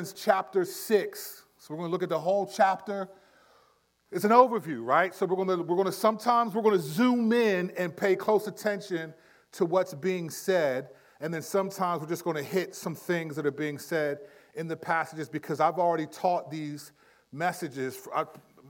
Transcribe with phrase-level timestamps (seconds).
[0.00, 1.44] Romans chapter 6.
[1.58, 3.06] So we're going to look at the whole chapter.
[4.10, 5.14] It's an overview, right?
[5.14, 8.16] So we're going to, we're going to sometimes we're going to zoom in and pay
[8.16, 9.12] close attention
[9.52, 10.88] to what's being said.
[11.20, 14.20] And then sometimes we're just going to hit some things that are being said
[14.54, 16.92] in the passages because I've already taught these
[17.30, 18.08] messages.
[18.14, 18.24] I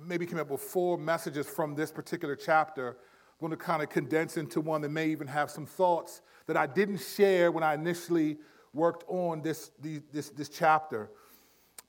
[0.04, 2.88] maybe came up with four messages from this particular chapter.
[2.88, 6.56] I'm going to kind of condense into one that may even have some thoughts that
[6.56, 8.38] I didn't share when I initially
[8.72, 11.10] worked on this, this, this chapter.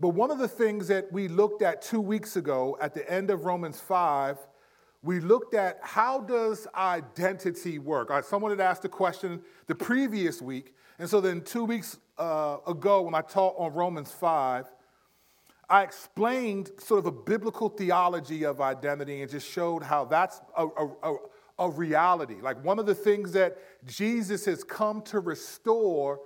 [0.01, 3.29] But one of the things that we looked at two weeks ago at the end
[3.29, 4.35] of Romans 5,
[5.03, 8.09] we looked at how does identity work?
[8.09, 12.57] Right, someone had asked a question the previous week, and so then two weeks uh,
[12.65, 14.65] ago when I taught on Romans 5,
[15.69, 20.65] I explained sort of a biblical theology of identity and just showed how that's a,
[21.03, 21.15] a,
[21.59, 22.37] a reality.
[22.41, 26.21] Like one of the things that Jesus has come to restore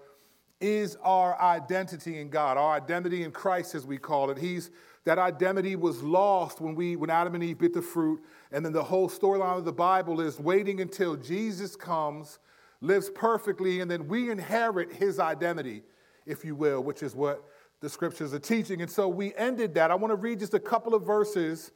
[0.62, 4.38] is our identity in God, our identity in Christ, as we call it.
[4.38, 4.72] He's
[5.04, 8.74] that identity was lost when we when Adam and Eve bit the fruit, and then
[8.74, 12.40] the whole storyline of the Bible is waiting until Jesus comes,
[12.82, 15.84] lives perfectly, and then we inherit his identity,
[16.26, 17.44] if you will, which is what
[17.82, 18.82] the scriptures are teaching.
[18.82, 19.92] And so we ended that.
[19.92, 21.72] I want to read just a couple of verses,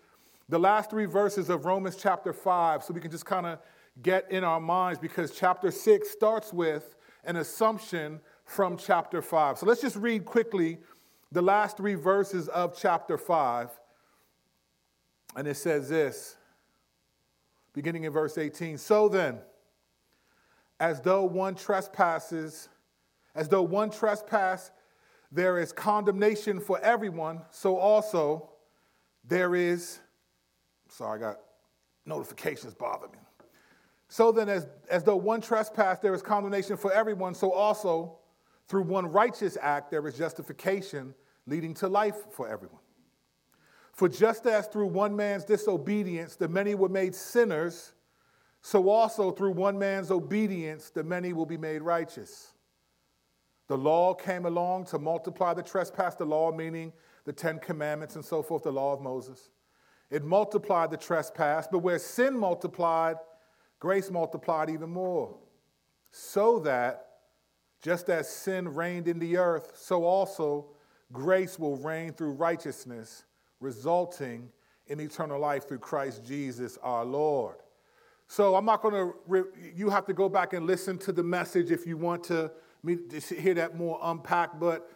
[0.48, 3.60] the last three verses of Romans chapter 5, so we can just kind of
[4.02, 9.60] get in our minds because chapter 6 starts with an assumption from chapter 5.
[9.60, 10.80] So let's just read quickly
[11.32, 13.70] the last three verses of chapter 5.
[15.36, 16.36] And it says this,
[17.74, 19.38] beginning in verse 18 So then,
[20.80, 22.70] as though one trespasses,
[23.36, 24.72] as though one trespass,
[25.32, 28.50] there is condemnation for everyone, so also
[29.24, 30.00] there is,
[30.88, 31.38] sorry, I got
[32.08, 33.20] notifications bothering me.
[34.08, 38.19] So then, as, as though one trespass, there is condemnation for everyone, so also
[38.70, 41.16] through one righteous act, there is justification
[41.48, 42.80] leading to life for everyone.
[43.94, 47.94] For just as through one man's disobedience the many were made sinners,
[48.62, 52.54] so also through one man's obedience the many will be made righteous.
[53.68, 56.94] The law came along to multiply the trespass, the law meaning
[57.26, 59.50] the Ten Commandments and so forth, the law of Moses.
[60.10, 63.18] It multiplied the trespass, but where sin multiplied,
[63.80, 65.38] grace multiplied even more,
[66.12, 67.09] so that
[67.82, 70.68] just as sin reigned in the earth, so also
[71.12, 73.24] grace will reign through righteousness,
[73.60, 74.50] resulting
[74.88, 77.58] in eternal life through Christ Jesus our Lord.
[78.28, 79.44] So I'm not going to, re-
[79.76, 82.52] you have to go back and listen to the message if you want to,
[82.84, 84.60] me to hear that more unpacked.
[84.60, 84.90] But,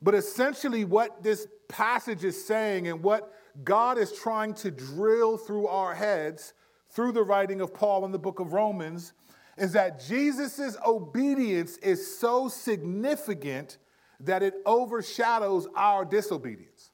[0.00, 3.32] but essentially, what this passage is saying and what
[3.64, 6.52] God is trying to drill through our heads
[6.90, 9.12] through the writing of Paul in the book of Romans
[9.56, 13.78] is that Jesus' obedience is so significant
[14.20, 16.90] that it overshadows our disobedience.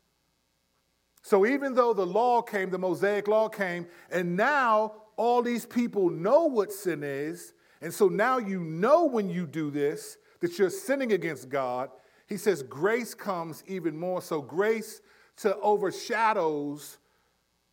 [1.23, 6.11] So even though the law came, the Mosaic law came, and now all these people
[6.11, 10.71] know what sin is, and so now you know when you do this that you're
[10.71, 11.91] sinning against God,
[12.29, 14.23] he says grace comes even more.
[14.23, 15.01] So grace
[15.39, 16.99] to overshadows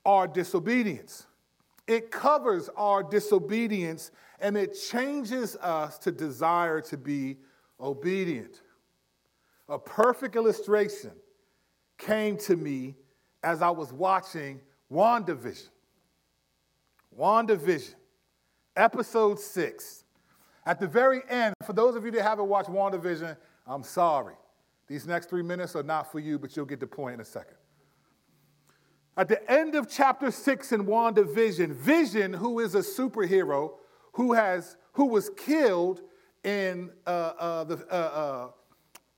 [0.06, 1.25] our disobedience.
[1.88, 4.11] It covers our disobedience
[4.41, 7.38] and it changes us to desire to be
[7.79, 8.61] obedient.
[9.67, 11.11] A perfect illustration
[11.97, 12.95] came to me
[13.44, 14.61] as I was watching
[14.91, 15.69] WandaVision.
[17.17, 17.95] WandaVision,
[18.75, 20.03] episode six.
[20.66, 24.35] At the very end, for those of you that haven't watched WandaVision, I'm sorry.
[24.88, 27.25] These next three minutes are not for you, but you'll get the point in a
[27.25, 27.56] second.
[29.17, 33.73] At the end of chapter six in WandaVision, Vision, who is a superhero,
[34.19, 36.02] who, has, who was killed
[36.44, 38.47] in, uh, uh, the, uh, uh,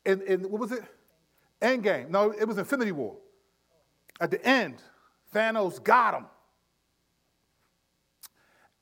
[0.05, 0.83] in, in, what was it?
[1.59, 2.09] Endgame.
[2.09, 3.17] No, it was Infinity War.
[4.19, 4.75] At the end,
[5.33, 6.25] Thanos got him.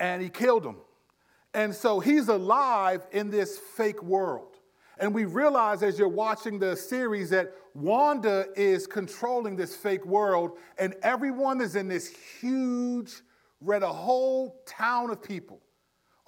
[0.01, 0.75] And he killed him.
[1.53, 4.57] And so he's alive in this fake world.
[4.97, 10.57] And we realize as you're watching the series that Wanda is controlling this fake world,
[10.77, 13.21] and everyone is in this huge,
[13.61, 15.61] read a whole town of people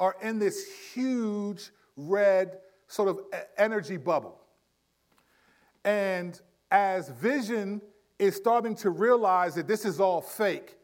[0.01, 2.57] are in this huge red
[2.87, 3.21] sort of
[3.55, 4.41] energy bubble.
[5.85, 7.81] And as Vision
[8.17, 10.75] is starting to realize that this is all fake,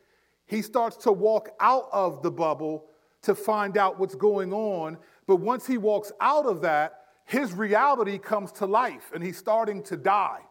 [0.46, 2.86] he starts to walk out of the bubble
[3.24, 5.00] to find out what's going on.
[5.26, 9.82] But once he walks out of that, his reality comes to life and he's starting
[9.84, 10.42] to die.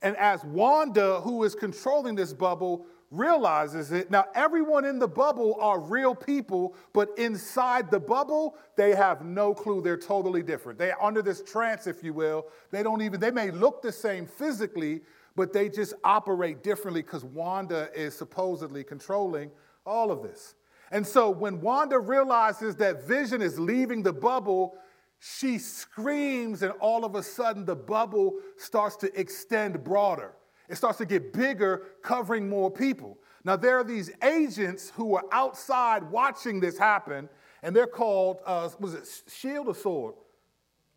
[0.00, 4.10] And as Wanda, who is controlling this bubble, realizes it.
[4.10, 9.54] Now, everyone in the bubble are real people, but inside the bubble, they have no
[9.54, 9.80] clue.
[9.80, 10.78] They're totally different.
[10.78, 12.46] They're under this trance, if you will.
[12.70, 15.02] They don't even, they may look the same physically,
[15.36, 19.50] but they just operate differently because Wanda is supposedly controlling
[19.86, 20.54] all of this.
[20.90, 24.76] And so when Wanda realizes that Vision is leaving the bubble,
[25.18, 30.34] she screams, and all of a sudden the bubble starts to extend broader.
[30.68, 33.18] It starts to get bigger, covering more people.
[33.44, 37.28] Now, there are these agents who are outside watching this happen,
[37.62, 40.14] and they're called, uh, was it shield or sword?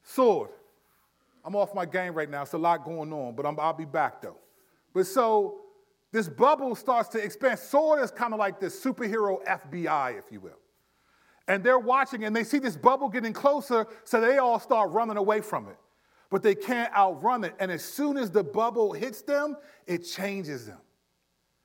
[0.03, 0.49] Sword.
[1.43, 2.43] I'm off my game right now.
[2.43, 4.37] It's a lot going on, but i will be back though.
[4.93, 5.59] But so
[6.11, 7.59] this bubble starts to expand.
[7.59, 10.59] Sword is kind of like this superhero FBI, if you will.
[11.47, 15.17] And they're watching and they see this bubble getting closer, so they all start running
[15.17, 15.77] away from it.
[16.29, 17.55] But they can't outrun it.
[17.59, 20.79] And as soon as the bubble hits them, it changes them.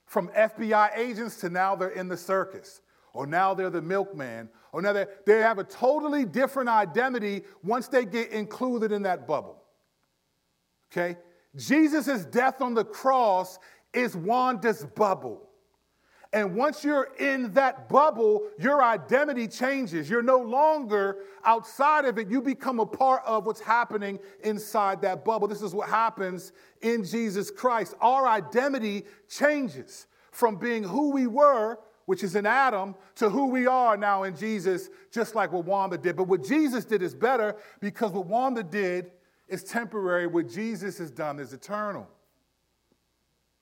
[0.07, 2.83] From FBI agents to now they're in the circus,
[3.13, 8.05] or now they're the milkman, or now they have a totally different identity once they
[8.05, 9.63] get included in that bubble.
[10.91, 11.17] Okay?
[11.57, 13.59] Jesus' death on the cross
[13.93, 15.49] is Wanda's bubble.
[16.35, 20.09] And once you're in that bubble, your identity changes.
[20.09, 22.29] You're no longer outside of it.
[22.29, 25.47] You become a part of what's happening inside that bubble.
[25.47, 27.95] This is what happens in Jesus Christ.
[28.01, 33.67] Our identity changes from being who we were, which is in Adam, to who we
[33.67, 36.17] are now in Jesus, just like what Wanda did.
[36.17, 39.13] But what Jesus did is better because what Wanda did
[39.49, 42.09] is temporary, what Jesus has done is eternal.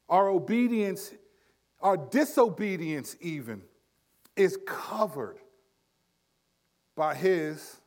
[0.08, 1.12] Our obedience,
[1.80, 3.62] our disobedience, even,
[4.36, 5.38] is covered
[6.96, 7.80] by his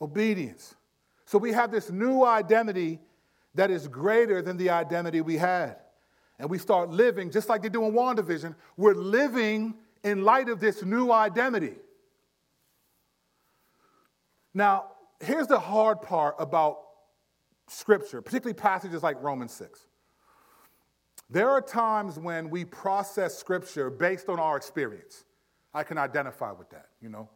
[0.00, 0.74] obedience.
[1.26, 3.00] So we have this new identity
[3.54, 5.76] that is greater than the identity we had.
[6.38, 10.60] And we start living, just like they do in WandaVision, we're living in light of
[10.60, 11.76] this new identity.
[14.52, 14.86] Now,
[15.20, 16.78] here's the hard part about
[17.68, 19.80] Scripture, particularly passages like Romans 6.
[21.30, 25.24] There are times when we process Scripture based on our experience.
[25.72, 27.28] I can identify with that, you know.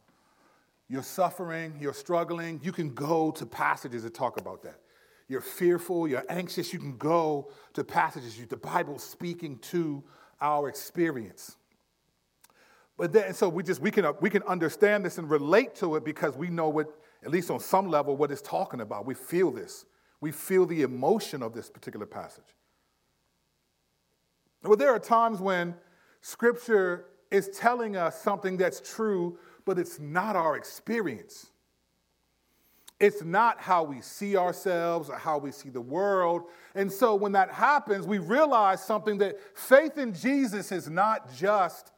[0.88, 4.80] You're suffering, you're struggling, you can go to passages that talk about that.
[5.28, 8.38] You're fearful, you're anxious, you can go to passages.
[8.48, 10.02] The Bible's speaking to
[10.40, 11.56] our experience.
[12.96, 16.04] But then, so we just we can we can understand this and relate to it
[16.04, 16.88] because we know what,
[17.22, 19.06] at least on some level, what it's talking about.
[19.06, 19.84] We feel this.
[20.20, 22.56] We feel the emotion of this particular passage.
[24.62, 25.74] Well, there are times when
[26.20, 31.50] Scripture is telling us something that's true, but it's not our experience.
[33.00, 36.44] It's not how we see ourselves or how we see the world.
[36.74, 41.92] And so when that happens, we realize something that faith in Jesus is not just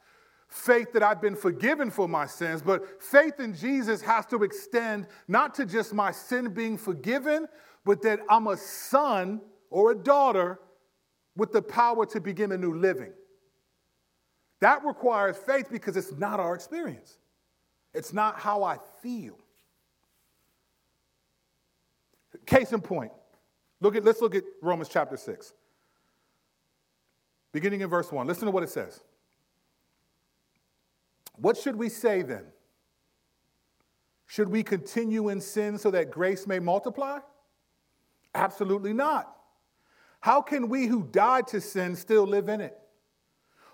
[0.47, 5.07] faith that I've been forgiven for my sins, but faith in Jesus has to extend
[5.27, 7.47] not to just my sin being forgiven,
[7.83, 9.41] but that I'm a son
[9.71, 10.59] or a daughter
[11.41, 13.11] with the power to begin a new living.
[14.59, 17.17] That requires faith because it's not our experience,
[17.95, 19.39] it's not how I feel.
[22.45, 23.11] Case in point,
[23.79, 25.53] look at, let's look at Romans chapter 6.
[27.53, 28.27] Beginning in verse 1.
[28.27, 29.01] Listen to what it says.
[31.37, 32.43] What should we say then?
[34.27, 37.17] Should we continue in sin so that grace may multiply?
[38.35, 39.40] Absolutely not.
[40.21, 42.77] How can we who died to sin still live in it?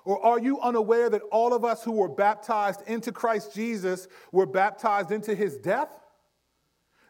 [0.05, 4.45] Or are you unaware that all of us who were baptized into Christ Jesus were
[4.45, 5.99] baptized into his death?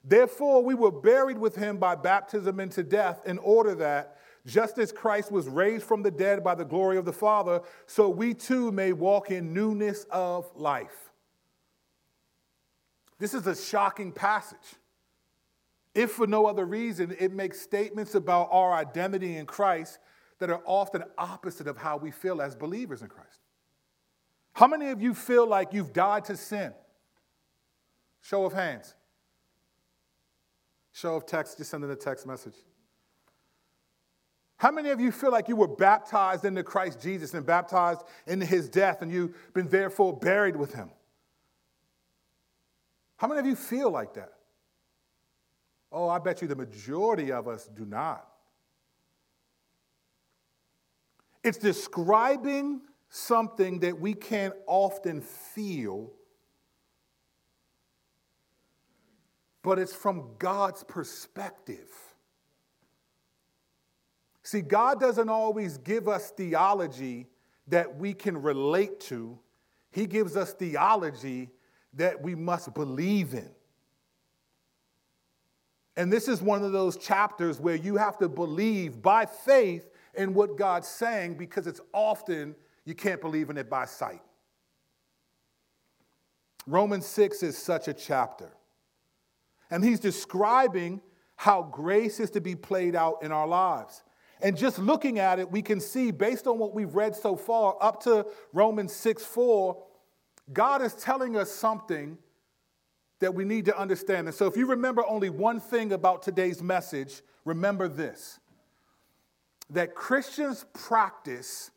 [0.04, 4.18] Therefore, we were buried with him by baptism into death, in order that,
[4.48, 8.10] just as Christ was raised from the dead by the glory of the Father, so
[8.10, 11.12] we too may walk in newness of life.
[13.20, 14.76] This is a shocking passage.
[15.98, 19.98] If for no other reason, it makes statements about our identity in Christ
[20.38, 23.40] that are often opposite of how we feel as believers in Christ.
[24.54, 26.72] How many of you feel like you've died to sin?
[28.22, 28.94] Show of hands.
[30.94, 32.56] Show of text, just sending a text message.
[34.58, 38.46] How many of you feel like you were baptized into Christ Jesus and baptized into
[38.46, 40.92] his death and you've been therefore buried with him?
[43.16, 44.37] How many of you feel like that?
[45.92, 48.28] Oh, I bet you the majority of us do not.
[51.44, 56.12] It's describing something that we can't often feel,
[59.64, 61.90] but it's from God's perspective.
[64.44, 67.28] See, God doesn't always give us theology
[67.68, 69.38] that we can relate to,
[69.92, 71.50] he gives us theology
[71.94, 73.50] that we must believe in.
[75.98, 80.36] And this is one of those chapters where you have to believe by faith in
[80.36, 84.22] what God's saying because it's often you can't believe in it by sight.
[86.68, 88.52] Romans 6 is such a chapter.
[89.72, 91.02] And he's describing
[91.36, 94.04] how grace is to be played out in our lives.
[94.42, 97.76] And just looking at it, we can see, based on what we've read so far,
[97.82, 99.84] up to Romans 6 4,
[100.54, 102.20] God is telling us something
[103.20, 104.28] that we need to understand.
[104.28, 108.40] And so, if you remember only one thing about today's message, remember this
[109.70, 111.72] that Christians practice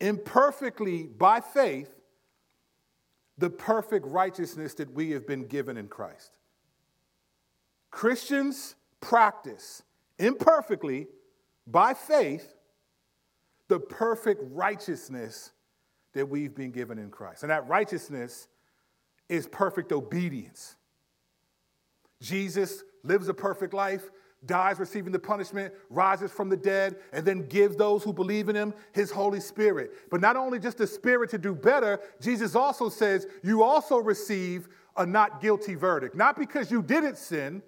[0.00, 1.92] imperfectly by faith
[3.38, 6.38] the perfect righteousness that we have been given in Christ.
[7.90, 9.82] Christians practice
[10.18, 11.06] imperfectly
[11.66, 12.54] by faith
[13.68, 15.52] the perfect righteousness
[16.14, 17.42] that we've been given in Christ.
[17.42, 18.48] And that righteousness
[19.28, 20.76] is perfect obedience.
[22.20, 24.10] Jesus lives a perfect life,
[24.46, 28.56] dies receiving the punishment, rises from the dead, and then gives those who believe in
[28.56, 29.92] him his Holy Spirit.
[30.10, 34.68] But not only just the Spirit to do better, Jesus also says you also receive
[34.96, 36.16] a not guilty verdict.
[36.16, 37.62] Not because you didn't sin,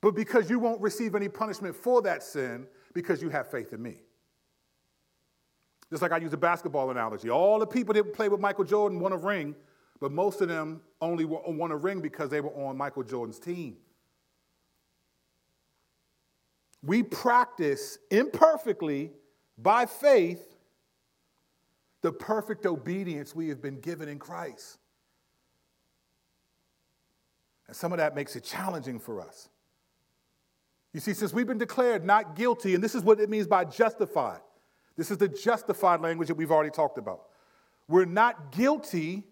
[0.00, 3.82] but because you won't receive any punishment for that sin because you have faith in
[3.82, 3.96] me.
[5.90, 7.30] Just like I use a basketball analogy.
[7.30, 9.54] All the people that play with Michael Jordan won a ring,
[10.00, 13.76] but most of them only won a ring because they were on Michael Jordan's team.
[16.82, 19.12] We practice imperfectly
[19.56, 20.54] by faith
[22.02, 24.78] the perfect obedience we have been given in Christ.
[27.66, 29.48] And some of that makes it challenging for us.
[30.92, 33.64] You see, since we've been declared not guilty, and this is what it means by
[33.64, 34.40] justified,
[34.96, 37.22] this is the justified language that we've already talked about.
[37.88, 39.24] We're not guilty,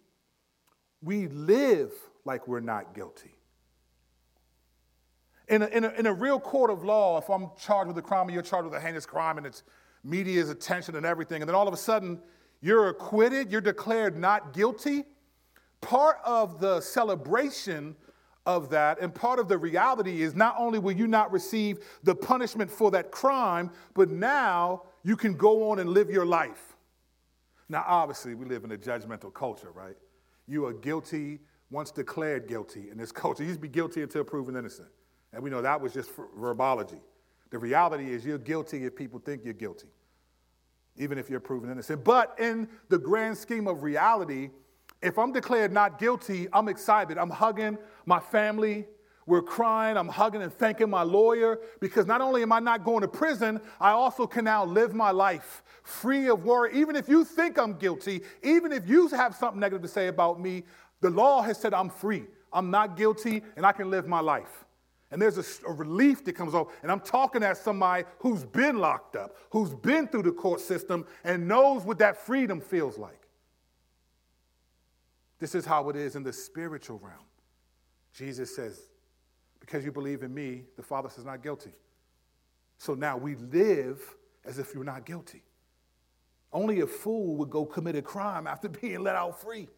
[1.03, 1.93] we live
[2.25, 3.35] like we're not guilty.
[5.49, 8.03] In a, in, a, in a real court of law, if I'm charged with a
[8.03, 9.65] crime and you're charged with a heinous crime and it's
[10.05, 12.21] media's attention and everything, and then all of a sudden
[12.61, 15.05] you're acquitted, you're declared not guilty,
[15.81, 17.97] part of the celebration
[18.47, 19.01] of that.
[19.01, 22.91] And part of the reality is not only will you not receive the punishment for
[22.93, 26.77] that crime, but now you can go on and live your life.
[27.69, 29.97] Now, obviously, we live in a judgmental culture, right?
[30.53, 31.41] You are guilty
[31.71, 33.43] once declared guilty in this culture.
[33.43, 34.89] You used to be guilty until proven innocent.
[35.33, 37.01] And we know that was just verbology.
[37.51, 39.89] The reality is you're guilty if people think you're guilty,
[40.97, 42.05] even if you're proven innocent.
[42.05, 44.51] But in the grand scheme of reality,
[45.01, 47.17] if I'm declared not guilty, I'm excited.
[47.17, 48.85] I'm hugging my family.
[49.27, 49.97] We're crying.
[49.97, 53.61] I'm hugging and thanking my lawyer because not only am I not going to prison,
[53.81, 56.75] I also can now live my life free of worry.
[56.75, 60.41] Even if you think I'm guilty, even if you have something negative to say about
[60.41, 60.65] me,
[61.01, 62.25] the law has said I'm free.
[62.53, 64.65] I'm not guilty and I can live my life.
[65.11, 66.71] And there's a, a, relief that comes over.
[66.83, 71.07] And I'm talking at somebody who's been locked up, who's been through the court system,
[71.23, 73.21] and knows what that freedom feels like.
[75.39, 77.27] This is how it is in the spiritual realm.
[78.15, 78.81] Jesus says,
[79.63, 81.71] Because you believe in me, the Father says, not guilty.
[82.79, 84.03] So now we live
[84.45, 85.45] as if you're not guilty.
[86.53, 89.69] Only a fool would go commit a crime after being let out free.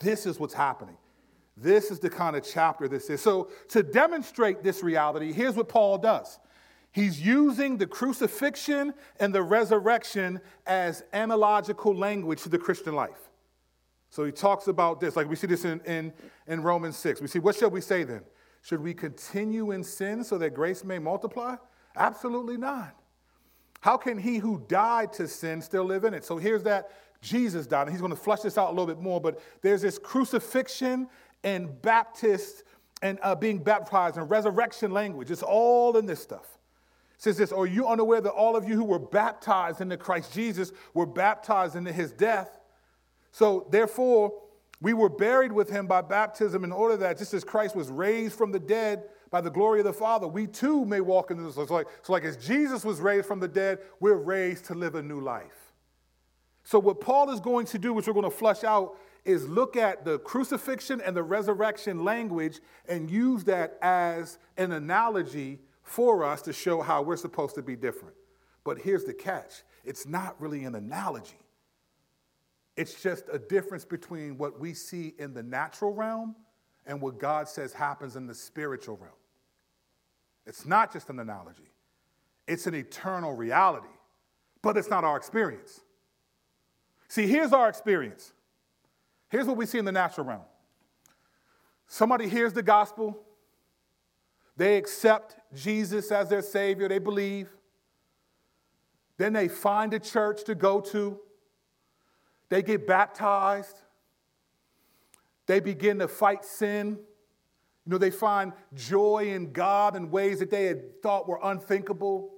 [0.00, 0.96] This is what's happening.
[1.56, 3.22] This is the kind of chapter this is.
[3.22, 6.40] So, to demonstrate this reality, here's what Paul does
[6.90, 13.25] He's using the crucifixion and the resurrection as analogical language to the Christian life.
[14.10, 16.12] So he talks about this, like we see this in, in,
[16.46, 17.20] in Romans 6.
[17.20, 18.22] We see, what shall we say then?
[18.62, 21.56] Should we continue in sin so that grace may multiply?
[21.96, 22.94] Absolutely not.
[23.80, 26.24] How can he who died to sin still live in it?
[26.24, 29.00] So here's that Jesus died, and he's going to flush this out a little bit
[29.00, 31.08] more, but there's this crucifixion
[31.44, 32.64] and Baptist
[33.02, 35.30] and uh, being baptized and resurrection language.
[35.30, 36.56] It's all in this stuff
[37.18, 40.72] says this, Are you unaware that all of you who were baptized into Christ Jesus
[40.94, 42.60] were baptized into his death?
[43.36, 44.32] So, therefore,
[44.80, 48.34] we were buried with him by baptism in order that just as Christ was raised
[48.34, 51.56] from the dead by the glory of the Father, we too may walk in this.
[51.56, 54.94] So, like, so like as Jesus was raised from the dead, we're raised to live
[54.94, 55.74] a new life.
[56.64, 59.76] So, what Paul is going to do, which we're going to flush out, is look
[59.76, 66.40] at the crucifixion and the resurrection language and use that as an analogy for us
[66.40, 68.14] to show how we're supposed to be different.
[68.64, 71.36] But here's the catch it's not really an analogy,
[72.76, 76.36] it's just a difference between what we see in the natural realm
[76.86, 79.12] and what God says happens in the spiritual realm.
[80.46, 81.70] It's not just an analogy,
[82.46, 83.88] it's an eternal reality.
[84.62, 85.80] but it's not our experience.
[87.08, 88.32] See, here's our experience.
[89.28, 90.42] Here's what we see in the natural realm
[91.86, 93.16] somebody hears the gospel,
[94.56, 97.48] they accept Jesus as their Savior, they believe.
[99.18, 101.18] Then they find a church to go to,
[102.48, 103.82] they get baptized,
[105.46, 106.98] they begin to fight sin.
[107.84, 112.32] You know, they find joy in God in ways that they had thought were unthinkable.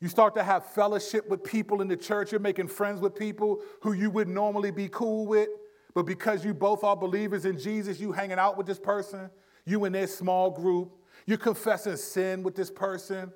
[0.00, 2.32] You start to have fellowship with people in the church.
[2.32, 5.48] You're making friends with people who you would normally be cool with.
[5.94, 9.30] But because you both are believers in Jesus, you hanging out with this person,
[9.64, 10.92] you in their small group,
[11.26, 13.32] you're confessing sin with this person.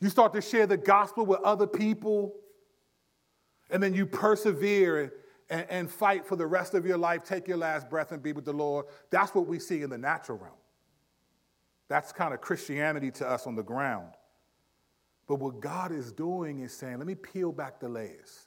[0.00, 2.34] You start to share the gospel with other people,
[3.70, 5.12] and then you persevere
[5.48, 8.32] and, and fight for the rest of your life, take your last breath, and be
[8.32, 8.86] with the Lord.
[9.10, 10.54] That's what we see in the natural realm.
[11.88, 14.14] That's kind of Christianity to us on the ground.
[15.26, 18.46] But what God is doing is saying, let me peel back the layers.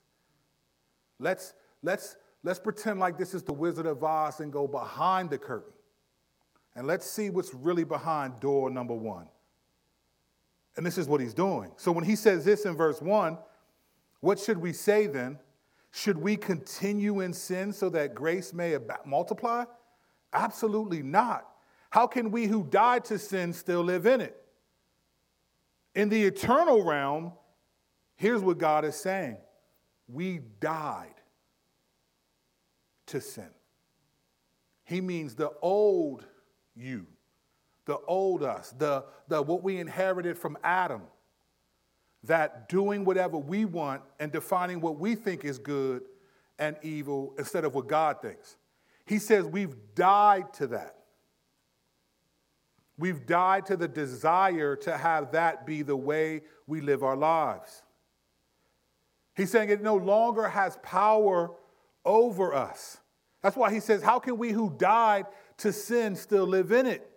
[1.20, 5.38] Let's, let's, let's pretend like this is the Wizard of Oz and go behind the
[5.38, 5.74] curtain.
[6.75, 9.27] And let's see what's really behind door number one.
[10.75, 11.72] And this is what he's doing.
[11.77, 13.38] So when he says this in verse one,
[14.24, 15.38] what should we say then?
[15.92, 19.65] Should we continue in sin so that grace may multiply?
[20.32, 21.46] Absolutely not.
[21.89, 24.42] How can we who died to sin still live in it?
[25.94, 27.34] In the eternal realm,
[28.15, 29.36] here's what God is saying
[30.08, 31.15] we died
[33.08, 33.50] to sin.
[34.86, 36.25] He means the old
[36.77, 37.08] you,
[37.84, 41.01] the old us, the, the what we inherited from Adam
[42.24, 46.03] that doing whatever we want and defining what we think is good
[46.60, 48.58] and evil instead of what God thinks.
[49.06, 50.96] He says we've died to that.
[52.98, 57.82] We've died to the desire to have that be the way we live our lives.
[59.36, 61.51] He's saying it no longer has power
[62.06, 63.00] over us.
[63.42, 65.25] That's why he says, How can we who died
[65.58, 67.10] to sin still live in it?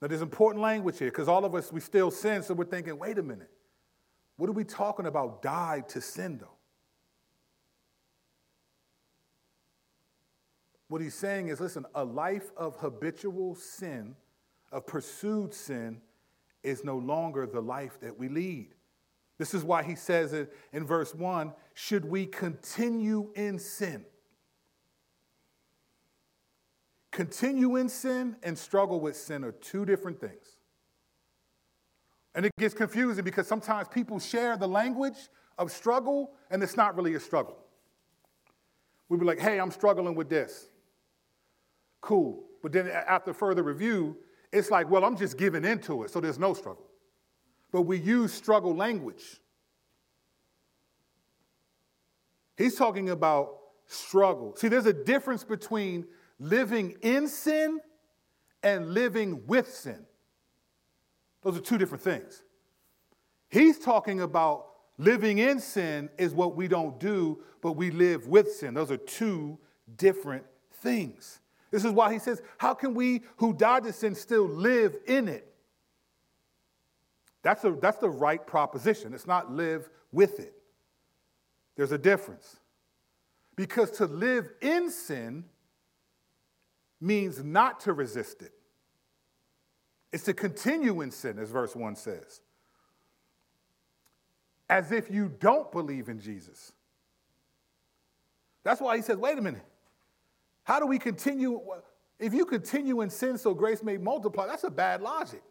[0.00, 2.98] Now, there's important language here because all of us, we still sin, so we're thinking,
[2.98, 3.50] wait a minute,
[4.36, 5.42] what are we talking about?
[5.42, 6.58] Died to sin, though.
[10.88, 14.16] What he's saying is listen, a life of habitual sin,
[14.72, 16.00] of pursued sin,
[16.62, 18.74] is no longer the life that we lead.
[19.36, 24.04] This is why he says it in verse 1 should we continue in sin?
[27.18, 30.58] Continue in sin and struggle with sin are two different things.
[32.32, 35.16] And it gets confusing because sometimes people share the language
[35.58, 37.58] of struggle and it's not really a struggle.
[39.08, 40.68] We'd be like, hey, I'm struggling with this.
[42.00, 42.44] Cool.
[42.62, 44.16] But then after further review,
[44.52, 46.86] it's like, well, I'm just giving into it, so there's no struggle.
[47.72, 49.40] But we use struggle language.
[52.56, 54.54] He's talking about struggle.
[54.54, 56.06] See, there's a difference between
[56.38, 57.80] living in sin
[58.62, 60.04] and living with sin.
[61.42, 62.42] Those are two different things.
[63.48, 64.66] He's talking about
[64.98, 68.74] living in sin is what we don't do, but we live with sin.
[68.74, 69.58] Those are two
[69.96, 71.40] different things.
[71.70, 75.28] This is why he says, How can we who died to sin still live in
[75.28, 75.44] it?
[77.42, 79.14] That's, a, that's the right proposition.
[79.14, 80.54] It's not live with it.
[81.76, 82.56] There's a difference.
[83.54, 85.44] Because to live in sin
[87.00, 88.52] means not to resist it.
[90.12, 92.40] It's to continue in sin, as verse 1 says,
[94.68, 96.72] as if you don't believe in Jesus.
[98.64, 99.64] That's why he says, wait a minute.
[100.64, 101.60] How do we continue?
[102.18, 105.42] If you continue in sin so grace may multiply, that's a bad logic.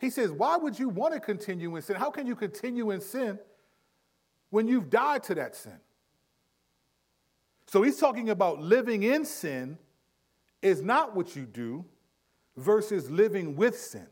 [0.00, 1.96] He says, why would you want to continue in sin?
[1.96, 3.38] How can you continue in sin
[4.50, 5.78] when you've died to that sin?
[7.66, 9.78] So he's talking about living in sin
[10.62, 11.84] is not what you do
[12.56, 14.06] versus living with sin.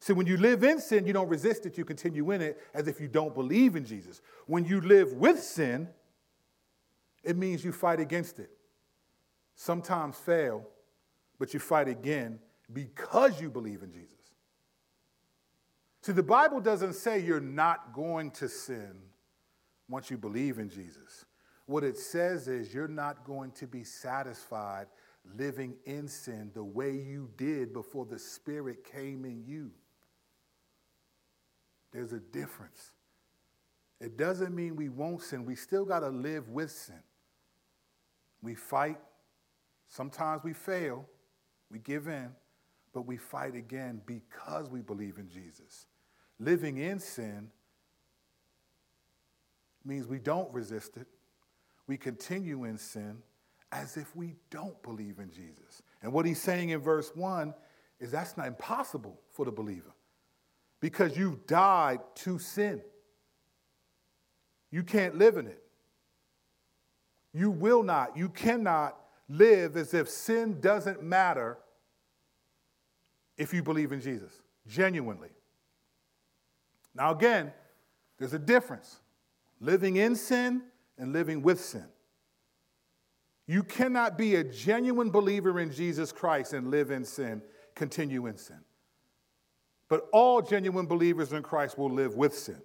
[0.00, 2.88] See, when you live in sin, you don't resist it, you continue in it as
[2.88, 4.20] if you don't believe in Jesus.
[4.46, 5.88] When you live with sin,
[7.22, 8.50] it means you fight against it.
[9.54, 10.66] Sometimes fail,
[11.38, 12.40] but you fight again
[12.72, 14.18] because you believe in Jesus.
[16.02, 18.94] See, the Bible doesn't say you're not going to sin
[19.88, 21.26] once you believe in Jesus.
[21.66, 24.86] What it says is you're not going to be satisfied
[25.24, 29.70] living in sin the way you did before the Spirit came in you.
[31.92, 32.92] There's a difference.
[34.00, 35.44] It doesn't mean we won't sin.
[35.44, 37.02] We still got to live with sin.
[38.42, 38.98] We fight.
[39.88, 41.06] Sometimes we fail.
[41.70, 42.30] We give in.
[42.92, 45.86] but we fight again because we believe in Jesus.
[46.38, 47.50] Living in sin
[49.84, 51.06] means we don't resist it,
[51.86, 53.18] we continue in sin
[53.72, 55.82] as if we don't believe in Jesus.
[56.02, 57.54] And what he's saying in verse 1
[57.98, 59.94] is that's not impossible for the believer
[60.80, 62.82] because you've died to sin.
[64.70, 65.62] You can't live in it.
[67.32, 68.96] You will not, you cannot
[69.28, 71.58] live as if sin doesn't matter
[73.38, 74.32] if you believe in Jesus,
[74.66, 75.30] genuinely.
[76.94, 77.52] Now, again,
[78.18, 79.00] there's a difference
[79.60, 80.62] living in sin
[80.98, 81.86] and living with sin.
[83.46, 87.42] You cannot be a genuine believer in Jesus Christ and live in sin,
[87.74, 88.60] continue in sin.
[89.88, 92.62] But all genuine believers in Christ will live with sin.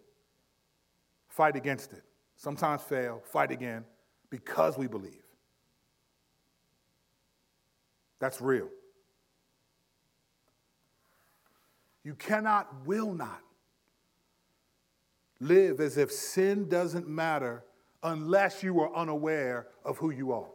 [1.28, 2.04] Fight against it.
[2.38, 3.84] Sometimes fail, fight again
[4.30, 5.24] because we believe.
[8.20, 8.70] That's real.
[12.04, 13.42] You cannot, will not
[15.40, 17.64] live as if sin doesn't matter
[18.04, 20.48] unless you are unaware of who you are.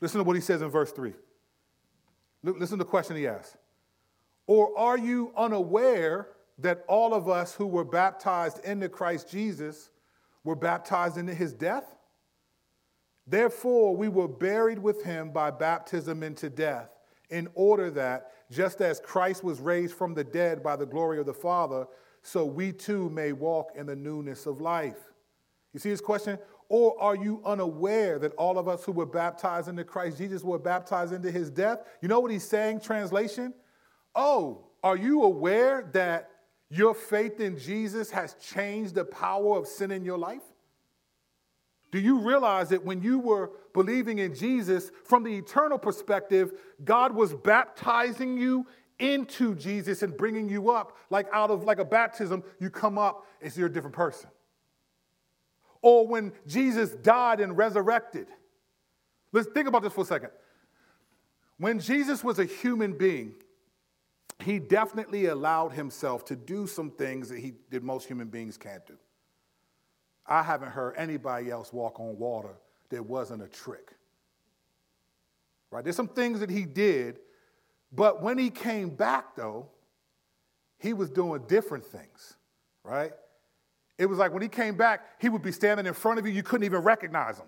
[0.00, 1.12] Listen to what he says in verse 3.
[2.42, 3.56] Listen to the question he asks.
[4.46, 6.28] Or are you unaware
[6.58, 9.90] that all of us who were baptized into Christ Jesus
[10.44, 11.96] were baptized into his death?
[13.26, 16.90] Therefore, we were buried with him by baptism into death,
[17.28, 21.26] in order that, just as Christ was raised from the dead by the glory of
[21.26, 21.88] the Father,
[22.22, 24.98] so we too may walk in the newness of life.
[25.72, 26.38] You see his question?
[26.68, 30.58] Or are you unaware that all of us who were baptized into Christ Jesus were
[30.58, 31.80] baptized into his death?
[32.00, 33.54] You know what he's saying, translation?
[34.14, 36.30] Oh, are you aware that
[36.68, 40.42] your faith in Jesus has changed the power of sin in your life?
[41.92, 46.52] Do you realize that when you were believing in Jesus, from the eternal perspective,
[46.84, 48.66] God was baptizing you
[48.98, 53.26] into Jesus and bringing you up, like out of like a baptism, you come up
[53.40, 54.28] as you're a different person.
[55.82, 58.28] Or when Jesus died and resurrected.
[59.32, 60.30] Let's think about this for a second.
[61.58, 63.34] When Jesus was a human being,
[64.42, 68.86] he definitely allowed himself to do some things that he that most human beings can't
[68.86, 68.96] do.
[70.26, 72.56] I haven't heard anybody else walk on water
[72.90, 73.92] that wasn't a trick.
[75.70, 75.82] Right?
[75.82, 77.18] There's some things that he did,
[77.92, 79.68] but when he came back though,
[80.78, 82.36] he was doing different things,
[82.84, 83.12] right?
[83.98, 86.32] It was like when he came back, he would be standing in front of you,
[86.32, 87.46] you couldn't even recognize him.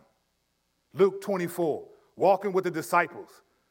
[0.94, 3.28] Luke 24, walking with the disciples,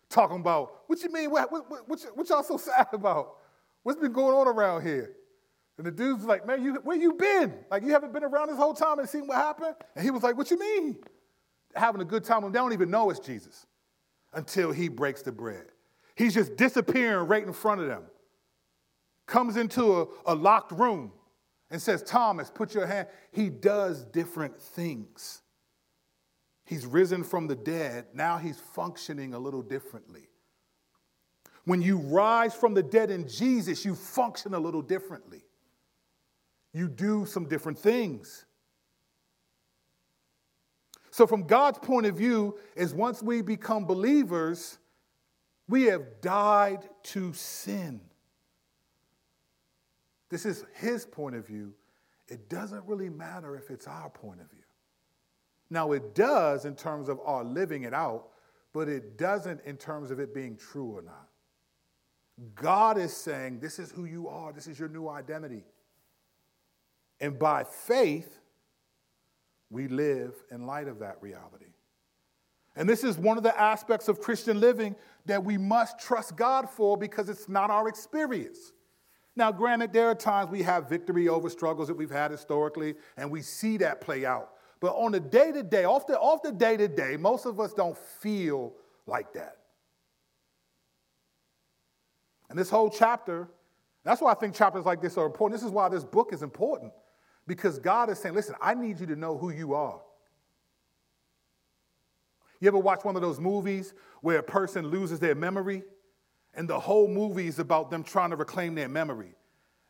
[0.10, 3.38] talking about, what you mean, what, what, what, what y'all so sad about?
[3.84, 5.14] What's been going on around here?
[5.78, 7.54] And the dude's like, man, you, where you been?
[7.70, 9.76] Like, you haven't been around this whole time and seen what happened?
[9.96, 10.98] And he was like, what you mean?
[11.76, 12.42] Having a good time.
[12.52, 13.66] They don't even know it's Jesus
[14.34, 15.68] until he breaks the bread.
[16.16, 18.04] He's just disappearing right in front of them.
[19.28, 21.12] Comes into a, a locked room
[21.70, 23.08] and says, Thomas, put your hand.
[23.32, 25.42] He does different things.
[26.66, 28.06] He's risen from the dead.
[28.14, 30.30] Now he's functioning a little differently.
[31.66, 35.44] When you rise from the dead in Jesus, you function a little differently
[36.78, 38.46] you do some different things.
[41.10, 44.78] So, from God's point of view, is once we become believers,
[45.68, 48.02] we have died to sin.
[50.30, 51.74] This is his point of view.
[52.28, 54.64] It doesn't really matter if it's our point of view.
[55.70, 58.28] Now, it does in terms of our living it out,
[58.74, 61.28] but it doesn't in terms of it being true or not.
[62.56, 65.64] God is saying, This is who you are, this is your new identity.
[67.20, 68.40] And by faith,
[69.70, 71.66] we live in light of that reality.
[72.76, 76.70] And this is one of the aspects of Christian living that we must trust God
[76.70, 78.72] for because it's not our experience.
[79.38, 83.30] Now, granted, there are times we have victory over struggles that we've had historically, and
[83.30, 84.50] we see that play out.
[84.80, 87.60] But on the day to day, off the off the day to day, most of
[87.60, 88.74] us don't feel
[89.06, 89.58] like that.
[92.50, 93.48] And this whole chapter,
[94.04, 95.60] that's why I think chapters like this are important.
[95.60, 96.92] This is why this book is important.
[97.46, 100.02] Because God is saying, listen, I need you to know who you are.
[102.60, 105.84] You ever watch one of those movies where a person loses their memory
[106.58, 109.36] and the whole movie is about them trying to reclaim their memory?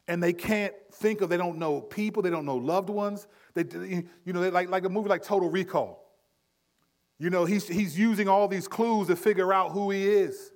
[0.07, 3.27] And they can't think of, they don't know people, they don't know loved ones.
[3.55, 3.63] They,
[4.23, 6.03] you know, like, like a movie like Total Recall.
[7.19, 10.51] You know, he's, he's using all these clues to figure out who he is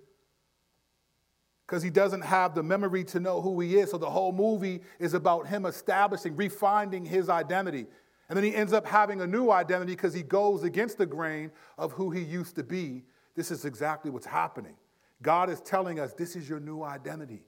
[1.66, 3.92] because he doesn't have the memory to know who he is.
[3.92, 7.88] So the whole movie is about him establishing, refining his identity.
[8.28, 11.50] And then he ends up having a new identity because he goes against the grain
[11.78, 13.04] of who he used to be.
[13.36, 14.76] This is exactly what's happening.
[15.22, 17.44] God is telling us this is your new identity.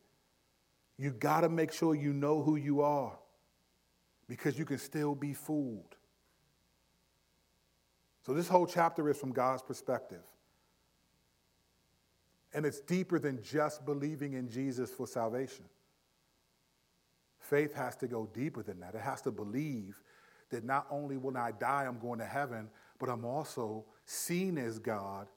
[0.98, 3.18] You got to make sure you know who you are
[4.28, 5.96] because you can still be fooled.
[8.26, 10.24] So, this whole chapter is from God's perspective.
[12.54, 15.66] And it's deeper than just believing in Jesus for salvation.
[17.40, 18.96] Faith has to go deeper than that.
[18.96, 20.02] It has to believe
[20.52, 24.80] that not only when I die, I'm going to heaven, but I'm also seen as
[24.80, 25.28] God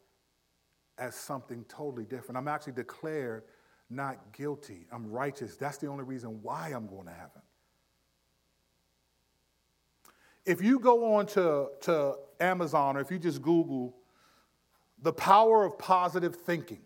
[0.99, 2.37] as something totally different.
[2.37, 3.45] I'm actually declared
[3.91, 4.87] not guilty.
[4.91, 5.57] I'm righteous.
[5.57, 7.43] That's the only reason why I'm going to heaven.
[10.45, 13.97] If you go on to, to Amazon or if you just Google
[15.03, 16.81] the power of positive thinking,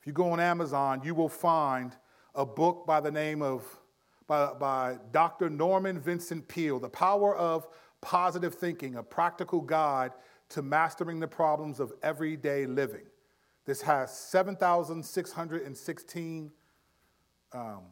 [0.00, 1.94] if you go on Amazon, you will find
[2.34, 3.64] a book by the name of
[4.26, 5.50] by, by Dr.
[5.50, 7.66] Norman Vincent Peale, The Power of
[8.00, 10.12] Positive Thinking, a practical guide
[10.52, 13.04] to mastering the problems of everyday living.
[13.64, 16.50] This has 7,616
[17.52, 17.82] um,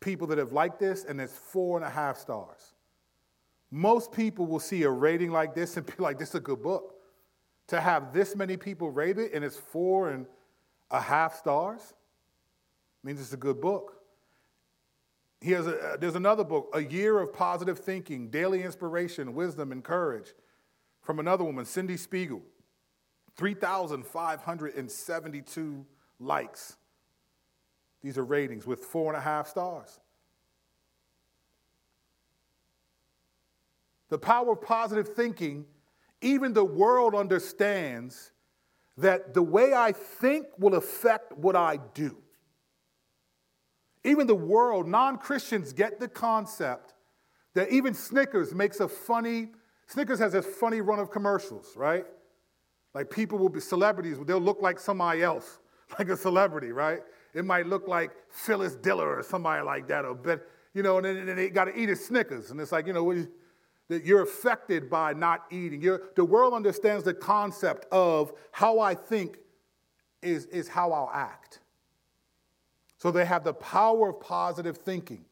[0.00, 2.74] people that have liked this, and it's four and a half stars.
[3.70, 6.62] Most people will see a rating like this and be like, this is a good
[6.62, 6.96] book.
[7.68, 10.26] To have this many people rate it and it's four and
[10.90, 11.94] a half stars
[13.02, 13.94] means it's a good book.
[15.40, 19.82] He has a, there's another book, A Year of Positive Thinking, Daily Inspiration, Wisdom, and
[19.82, 20.34] Courage,
[21.02, 22.42] from another woman, Cyndie Spiegel.
[23.36, 25.86] 3,572
[26.20, 26.76] likes.
[28.02, 30.00] These are ratings with four and a half stars.
[34.10, 35.64] The power of positive thinking,
[36.20, 38.32] even the world understands
[38.98, 42.18] that the way I think will affect what I do.
[44.04, 46.92] Even the world, non Christians get the concept
[47.54, 49.48] that even Snickers makes a funny,
[49.92, 52.06] Snickers has this funny run of commercials, right?
[52.94, 55.58] Like people will be celebrities, they'll look like somebody else,
[55.98, 57.00] like a celebrity, right?
[57.34, 61.04] It might look like Phyllis Diller or somebody like that, or but you know, and
[61.04, 63.26] then, they got to eat a Snickers, and it's like you know,
[63.88, 65.82] that you're affected by not eating.
[65.82, 69.36] You're, the world understands the concept of how I think
[70.22, 71.60] is, is how I'll act.
[72.96, 75.26] So they have the power of positive thinking.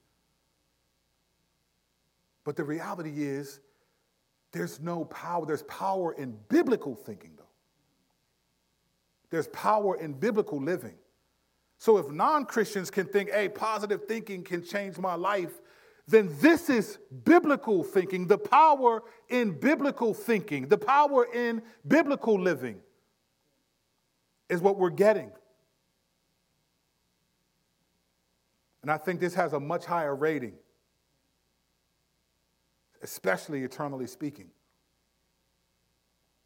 [2.44, 3.60] But the reality is,
[4.52, 5.46] there's no power.
[5.46, 7.44] There's power in biblical thinking, though.
[9.30, 10.96] There's power in biblical living.
[11.78, 15.52] So if non Christians can think, hey, positive thinking can change my life,
[16.06, 22.80] then this is biblical thinking, the power in biblical thinking, the power in biblical living
[24.48, 25.30] is what we're getting.
[28.82, 30.54] And I think this has a much higher rating,
[33.02, 34.50] especially eternally speaking.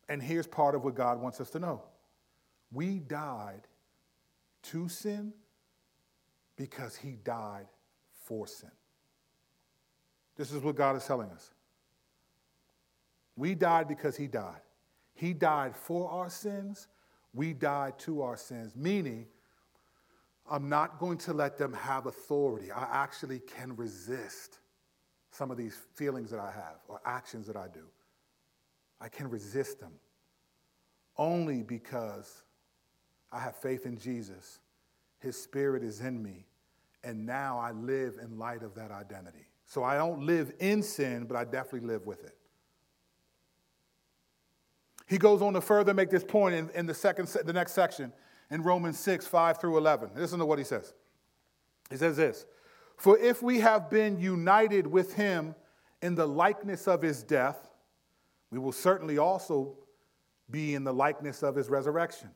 [0.08, 1.82] And here's part of what God wants us to know
[2.72, 3.62] we died
[4.64, 5.32] to sin
[6.56, 7.66] because he died
[8.24, 8.70] for sin.
[10.36, 11.50] This is what God is telling us.
[13.36, 14.60] We died because he died.
[15.14, 16.88] He died for our sins,
[17.32, 19.26] we died to our sins, meaning
[20.50, 22.70] I'm not going to let them have authority.
[22.70, 24.58] I actually can resist
[25.34, 27.84] some of these feelings that I have or actions that I do.
[29.00, 29.92] I can resist them
[31.16, 32.44] only because
[33.32, 34.60] I have faith in Jesus.
[35.18, 36.46] His spirit is in me,
[37.02, 39.46] and now I live in light of that identity.
[39.66, 42.36] So I don't live in sin, but I definitely live with it.
[45.06, 48.12] He goes on to further make this point in, in the, second, the next section
[48.50, 50.10] in Romans 6, 5 through 11.
[50.14, 50.94] Listen to what he says.
[51.90, 52.46] He says this
[52.96, 55.54] For if we have been united with him
[56.02, 57.68] in the likeness of his death,
[58.50, 59.76] we will certainly also
[60.50, 62.30] be in the likeness of his resurrection.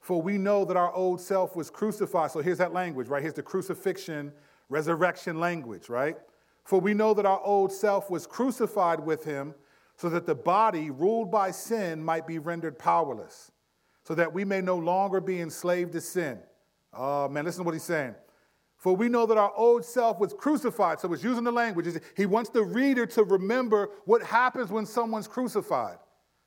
[0.00, 2.30] For we know that our old self was crucified.
[2.30, 3.22] So here's that language, right?
[3.22, 4.32] Here's the crucifixion,
[4.68, 6.16] resurrection language, right?
[6.64, 9.54] For we know that our old self was crucified with him
[9.96, 13.50] so that the body ruled by sin might be rendered powerless
[14.04, 16.38] so that we may no longer be enslaved to sin.
[16.92, 18.14] Oh, man, listen to what he's saying.
[18.86, 21.00] For we know that our old self was crucified.
[21.00, 21.88] So it's using the language.
[22.16, 25.98] He wants the reader to remember what happens when someone's crucified.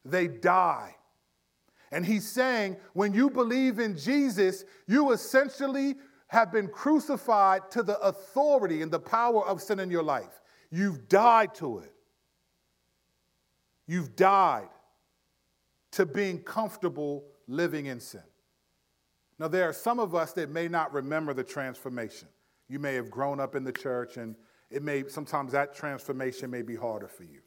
[0.06, 0.96] They die.
[1.92, 5.96] And he's saying, when you believe in Jesus, you essentially
[6.28, 10.42] have been crucified to the authority and the power of sin in your life.
[10.72, 11.94] You've died to it.
[13.86, 14.70] You've died
[15.92, 18.29] to being comfortable living in sin.
[19.40, 22.28] Now, there are some of us that may not remember the transformation.
[22.68, 24.36] You may have grown up in the church, and
[24.70, 27.40] it may sometimes that transformation may be harder for you.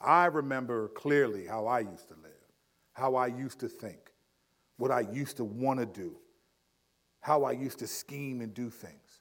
[0.00, 2.32] I remember clearly how I used to live,
[2.94, 4.10] how I used to think.
[4.76, 6.16] what I used to want to do,
[7.20, 9.20] how I used to scheme and do things.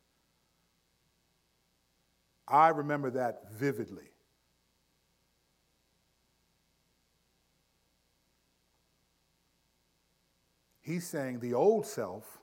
[2.47, 4.09] I remember that vividly.
[10.84, 12.39] He's saying the old self,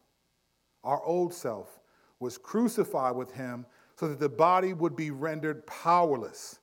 [0.82, 1.78] our old self,
[2.18, 6.58] was crucified with him so that the body would be rendered powerless.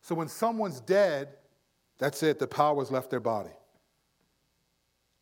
[0.00, 1.28] So when someone's dead,
[1.98, 3.50] that's it, the power's left their body.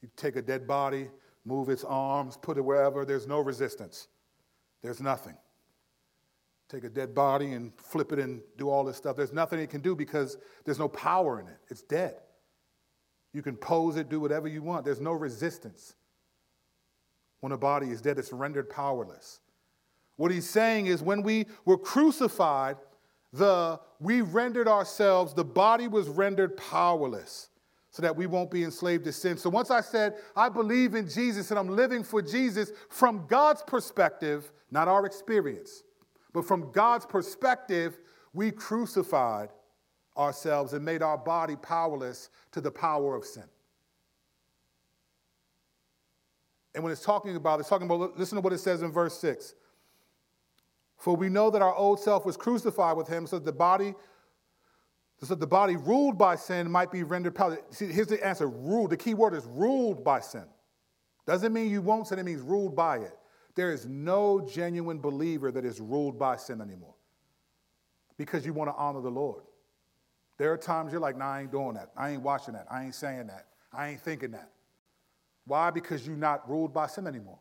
[0.01, 1.09] You take a dead body,
[1.45, 4.07] move its arms, put it wherever, there's no resistance.
[4.83, 5.37] There's nothing.
[6.69, 9.17] Take a dead body and flip it and do all this stuff.
[9.17, 11.59] There's nothing it can do because there's no power in it.
[11.69, 12.15] It's dead.
[13.33, 14.85] You can pose it, do whatever you want.
[14.85, 15.95] There's no resistance.
[17.41, 19.41] When a body is dead, it's rendered powerless.
[20.17, 22.77] What he's saying is when we were crucified,
[23.33, 27.51] the we rendered ourselves, the body was rendered powerless
[27.91, 29.37] so that we won't be enslaved to sin.
[29.37, 33.63] So once I said, I believe in Jesus and I'm living for Jesus from God's
[33.63, 35.83] perspective, not our experience,
[36.33, 37.99] but from God's perspective,
[38.33, 39.49] we crucified
[40.19, 43.45] ourselves and made our body powerless to the power of sin.
[46.75, 49.19] And when it's talking about, it's talking about, listen to what it says in verse
[49.19, 49.55] 6.
[50.97, 53.95] For we know that our old self was crucified with him so that the body,
[55.21, 57.61] so that the body ruled by sin might be rendered powerless.
[57.71, 58.91] See, here's the answer ruled.
[58.91, 60.45] The key word is ruled by sin.
[61.27, 63.17] Doesn't mean you won't sin, it means ruled by it.
[63.55, 66.95] There is no genuine believer that is ruled by sin anymore
[68.17, 69.43] because you want to honor the Lord.
[70.39, 71.91] There are times you're like, nah, I ain't doing that.
[71.97, 72.67] I ain't watching that.
[72.71, 73.47] I ain't saying that.
[73.73, 74.51] I ain't thinking that.
[75.45, 75.71] Why?
[75.71, 77.41] Because you're not ruled by sin anymore.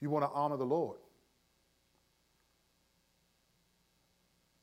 [0.00, 0.98] You want to honor the Lord.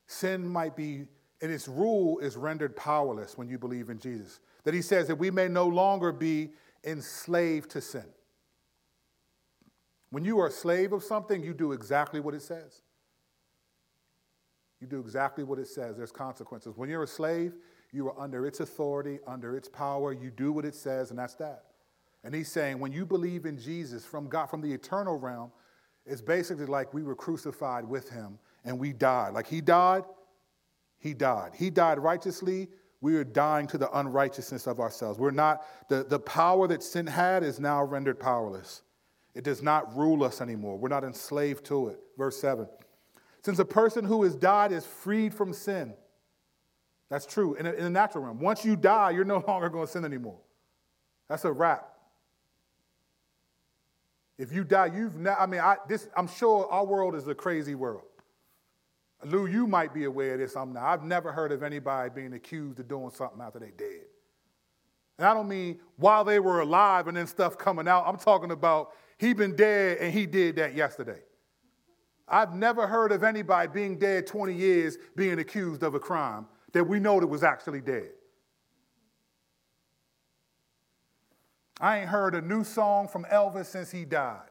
[0.05, 1.05] Sin might be,
[1.41, 4.39] and its rule is rendered powerless when you believe in Jesus.
[4.63, 6.51] That he says that we may no longer be
[6.83, 8.05] enslaved to sin.
[10.09, 12.81] When you are a slave of something, you do exactly what it says.
[14.79, 15.97] You do exactly what it says.
[15.97, 16.77] There's consequences.
[16.77, 17.53] When you're a slave,
[17.91, 20.13] you are under its authority, under its power.
[20.13, 21.63] You do what it says, and that's that.
[22.23, 25.51] And he's saying when you believe in Jesus from God, from the eternal realm,
[26.05, 29.33] it's basically like we were crucified with him and we died.
[29.33, 30.03] Like he died,
[30.99, 31.51] he died.
[31.55, 32.67] He died righteously.
[33.01, 35.19] We are dying to the unrighteousness of ourselves.
[35.19, 38.81] We're not, the, the power that sin had is now rendered powerless.
[39.35, 40.77] It does not rule us anymore.
[40.77, 41.99] We're not enslaved to it.
[42.17, 42.67] Verse 7.
[43.47, 45.93] Since a person who has died is freed from sin.
[47.09, 48.41] That's true in, the natural realm.
[48.41, 50.39] Once you die, you're no longer going to sin anymore.
[51.29, 51.87] That's a wrap.
[54.37, 57.33] If you die, you've ne- I mean, I, this, I'm sure our world is a
[57.33, 58.01] crazy world.
[59.23, 60.57] Lou, you might be aware of this.
[60.57, 60.83] I'm not.
[60.83, 64.07] I've never heard of anybody being accused of doing something after they dead.
[65.19, 68.03] And I don't mean while they were alive and then stuff coming out.
[68.07, 71.21] I'm talking about he been dead and he did that yesterday.
[72.27, 76.83] I've never heard of anybody being dead 20 years being accused of a crime that
[76.83, 78.11] we know that was actually dead.
[81.79, 84.49] I ain't heard a new song from Elvis since he died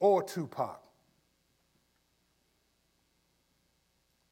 [0.00, 0.82] or Tupac.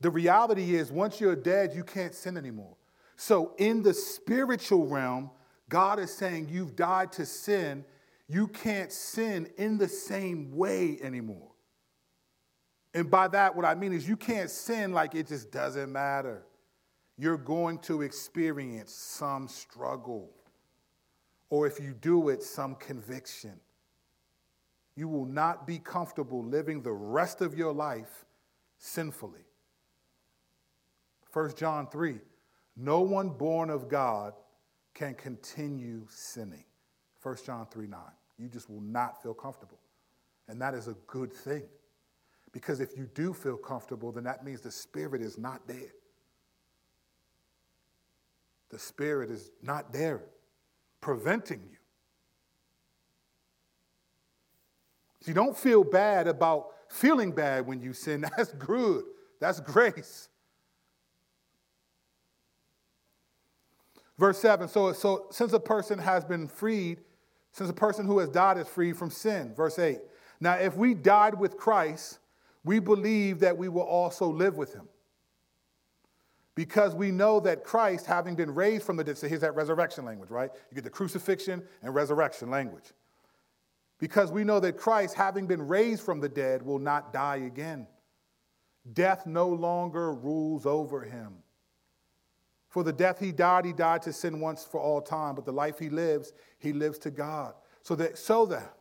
[0.01, 2.77] The reality is, once you're dead, you can't sin anymore.
[3.17, 5.31] So, in the spiritual realm,
[5.69, 7.85] God is saying you've died to sin.
[8.29, 11.54] You can't sin in the same way anymore.
[12.95, 16.47] And by that, what I mean is you can't sin like it just doesn't matter.
[17.19, 20.31] You're going to experience some struggle
[21.51, 23.61] or if you do it, some conviction.
[24.97, 28.25] You will not be comfortable living the rest of your life
[28.79, 29.45] sinfully.
[31.33, 32.19] 1 John 3
[32.77, 34.35] No one born of God
[34.95, 36.65] can continue sinning.
[37.23, 38.01] 1 John 3 9.
[38.39, 39.79] You just will not feel comfortable.
[40.49, 41.63] And that is a good thing.
[42.55, 45.93] Because if you do feel comfortable, then that means the Spirit is not there.
[48.71, 50.23] The Spirit is not there
[51.01, 51.77] preventing you.
[55.21, 58.21] So you don't feel bad about feeling bad when you sin.
[58.37, 59.03] That's good.
[59.41, 60.29] That's grace.
[64.17, 67.01] Verse 7 so, so since a person has been freed,
[67.51, 69.53] since a person who has died is freed from sin.
[69.57, 69.99] Verse 8
[70.39, 72.21] Now, if we died with Christ,
[72.65, 74.89] we believe that we will also live with him
[76.55, 80.05] because we know that Christ, having been raised from the dead, so here's that resurrection
[80.05, 80.51] language, right?
[80.71, 82.93] You get the crucifixion and resurrection language.
[83.99, 87.87] Because we know that Christ, having been raised from the dead, will not die again.
[88.93, 91.35] Death no longer rules over him.
[92.69, 95.53] For the death he died, he died to sin once for all time, but the
[95.53, 97.55] life he lives, he lives to God.
[97.83, 98.75] So that, so that,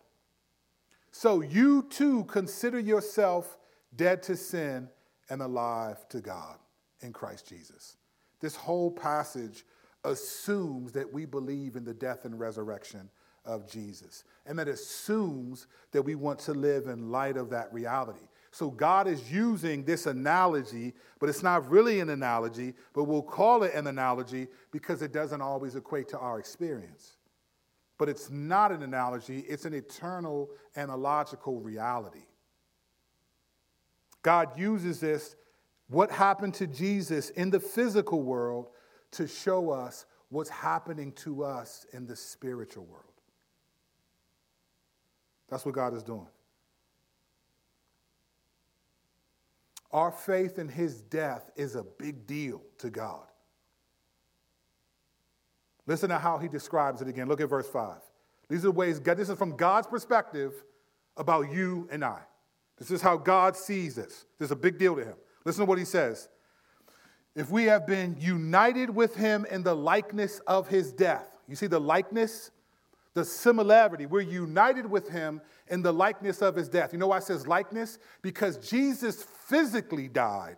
[1.12, 3.58] so you too consider yourself
[3.96, 4.90] dead to sin
[5.30, 6.58] and alive to God
[7.02, 7.98] in Christ Jesus.
[8.40, 9.66] This whole passage
[10.04, 13.10] assumes that we believe in the death and resurrection
[13.46, 18.28] of Jesus, and that assumes that we want to live in light of that reality.
[18.52, 23.64] So God is using this analogy, but it's not really an analogy, but we'll call
[23.64, 27.14] it an analogy because it doesn't always equate to our experience.
[27.98, 32.26] But it's not an analogy, it's an eternal analogical reality.
[34.24, 35.36] God uses this,
[35.90, 38.70] what happened to Jesus in the physical world,
[39.12, 43.04] to show us what's happening to us in the spiritual world.
[45.50, 46.28] That's what God is doing.
[49.92, 53.28] Our faith in his death is a big deal to God.
[55.86, 57.28] Listen to how he describes it again.
[57.28, 57.98] Look at verse 5.
[58.50, 60.64] These are ways, this is from God's perspective
[61.18, 62.22] about you and I.
[62.78, 64.26] This is how God sees this.
[64.40, 65.16] This is a big deal to him.
[65.46, 66.30] Listen to what he says.
[67.36, 71.68] If we have been united with him in the likeness of his death, you see
[71.68, 72.52] the likeness,
[73.14, 74.06] the similarity.
[74.06, 76.94] We're united with him in the likeness of his death.
[76.94, 78.00] You know why it says likeness?
[78.22, 80.58] Because Jesus physically died.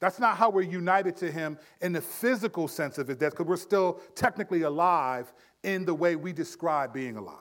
[0.00, 3.46] That's not how we're united to him in the physical sense of his death, because
[3.46, 5.32] we're still technically alive
[5.62, 7.36] in the way we describe being alive.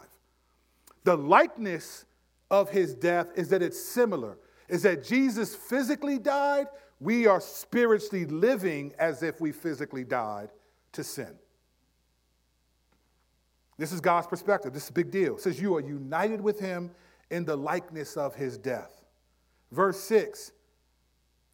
[1.04, 2.06] The likeness
[2.52, 4.38] of his death is that it's similar,
[4.68, 6.68] is that Jesus physically died,
[6.99, 10.49] we are spiritually living as if we physically died
[10.91, 11.34] to sin.
[13.78, 14.74] This is God's perspective.
[14.74, 15.38] This is a big deal.
[15.38, 16.91] It says you are united with him
[17.32, 19.02] in the likeness of his death.
[19.72, 20.52] Verse 6,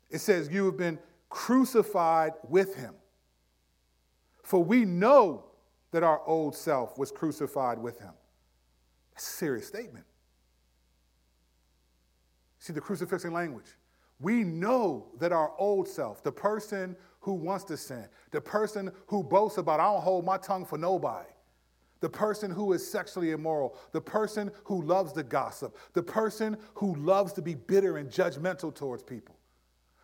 [0.09, 2.95] it says you have been crucified with him.
[4.43, 5.45] For we know
[5.91, 8.13] that our old self was crucified with him.
[9.13, 10.05] That's a serious statement.
[12.67, 13.77] See the crucifixion language.
[14.19, 19.23] We know that our old self, the person who wants to sin, the person who
[19.23, 21.29] boasts about, I don't hold my tongue for nobody,
[22.01, 26.93] the person who is sexually immoral, the person who loves to gossip, the person who
[26.95, 29.37] loves to be bitter and judgmental towards people,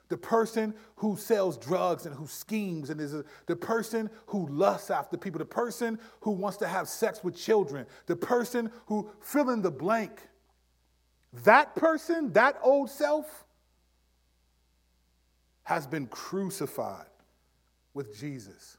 [0.08, 4.90] the person who sells drugs and who schemes and is a, the person who lusts
[4.90, 9.50] after people, the person who wants to have sex with children, the person who fill
[9.50, 10.30] in the blank.
[11.44, 13.46] That person, that old self,
[15.64, 17.08] has been crucified
[17.94, 18.78] with Jesus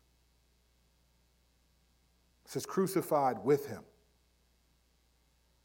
[2.55, 3.83] says crucified with him.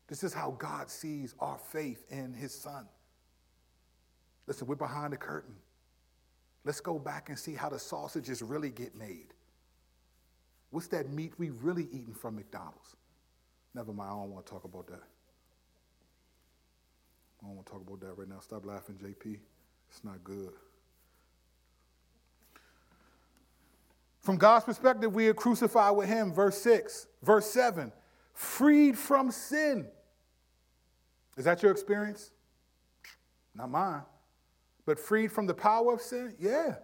[0.07, 2.87] This is how God sees our faith in his son.
[4.47, 5.53] Listen, we're behind the curtain.
[6.65, 9.33] Let's go back and see how the sausages really get made.
[10.71, 12.95] What's that meat we really eating from McDonald's?
[13.75, 15.03] Never mind, I don't want to talk about that.
[17.41, 18.39] I don't want to talk about that right now.
[18.39, 19.37] Stop laughing, JP.
[19.89, 20.51] It's not good.
[24.21, 26.33] From God's perspective, we are crucified with him.
[26.33, 27.91] Verse 6, verse 7,
[28.33, 29.87] freed from sin.
[31.37, 32.31] Is that your experience?
[33.55, 34.01] Not mine.
[34.85, 36.35] But freed from the power of sin?
[36.39, 36.75] Yeah.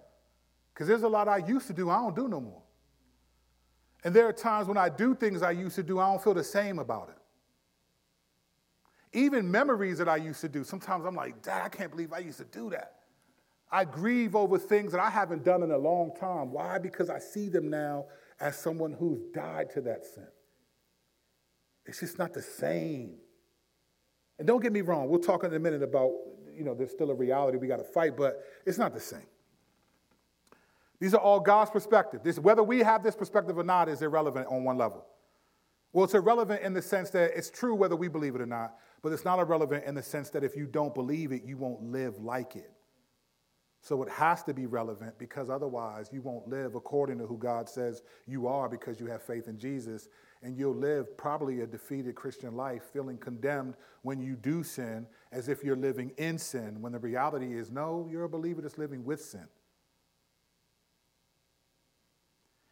[0.74, 2.62] Because there's a lot I used to do, I don't do no more.
[4.04, 6.34] And there are times when I do things I used to do, I don't feel
[6.34, 7.18] the same about it.
[9.16, 12.20] Even memories that I used to do, sometimes I'm like, Dad, I can't believe I
[12.20, 12.96] used to do that.
[13.72, 16.52] I grieve over things that I haven't done in a long time.
[16.52, 16.78] Why?
[16.80, 18.08] Because I see them now
[18.42, 20.28] as someone who's died to that sin.
[21.86, 23.16] It's just not the same.
[24.38, 26.12] And don't get me wrong, we'll talk in a minute about,
[26.54, 29.28] you know, there's still a reality we got to fight, but it's not the same.
[31.00, 32.20] These are all God's perspective.
[32.22, 35.06] This, whether we have this perspective or not is irrelevant on one level.
[35.94, 38.76] Well, it's irrelevant in the sense that it's true whether we believe it or not,
[39.06, 41.84] but it's not irrelevant in the sense that if you don't believe it, you won't
[41.84, 42.72] live like it.
[43.80, 47.70] So it has to be relevant because otherwise you won't live according to who God
[47.70, 50.10] says you are because you have faith in Jesus.
[50.42, 55.50] And you'll live probably a defeated Christian life, feeling condemned when you do sin, as
[55.50, 59.06] if you're living in sin, when the reality is no, you're a believer that's living
[59.06, 59.48] with sin.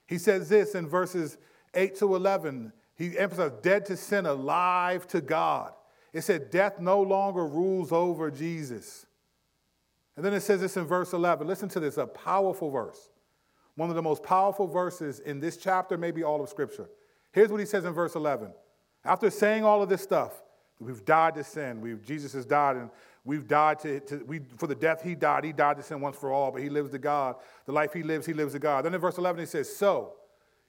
[0.08, 1.38] He says this in verses
[1.76, 2.74] 8 to 11.
[2.96, 5.74] He emphasizes dead to sin, alive to God.
[6.14, 9.06] It said death no longer rules over Jesus.
[10.16, 11.48] And then it says this in verse 11.
[11.48, 13.10] Listen to this, a powerful verse.
[13.76, 16.88] One of the most powerful verses in this chapter, maybe all of Scripture.
[17.32, 18.54] Here's what he says in verse 11.
[19.04, 20.44] After saying all of this stuff,
[20.80, 21.82] we've died to sin.
[21.82, 22.92] We've, Jesus has died, and
[23.26, 25.44] we've died to, to we, for the death he died.
[25.44, 27.38] He died to sin once for all, but he lives to God.
[27.66, 28.86] The life he lives, he lives to God.
[28.86, 30.14] Then in verse 11, he says, So,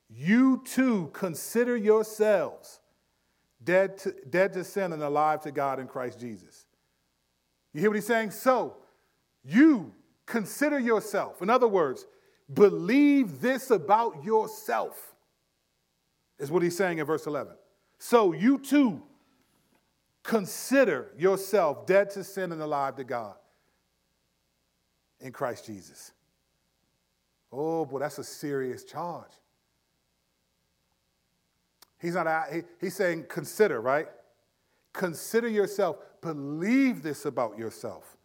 [0.09, 2.81] you too consider yourselves
[3.65, 6.67] dead to, dead to sin and alive to God in Christ Jesus.
[7.73, 8.31] You hear what he's saying?
[8.31, 8.77] So,
[9.45, 9.93] you
[10.27, 11.43] consider yourself.
[11.43, 12.07] In other words,
[12.53, 15.15] believe this about yourself,
[16.39, 17.55] is what he's saying in verse 11.
[17.99, 19.03] So, you too
[20.23, 23.35] consider yourself dead to sin and alive to God
[25.21, 26.13] in Christ Jesus.
[27.53, 29.31] Oh, boy, that's a serious charge.
[32.05, 34.07] He's not, he, he's saying consider, right?
[34.93, 35.97] Consider yourself.
[36.21, 38.19] Believe this about yourself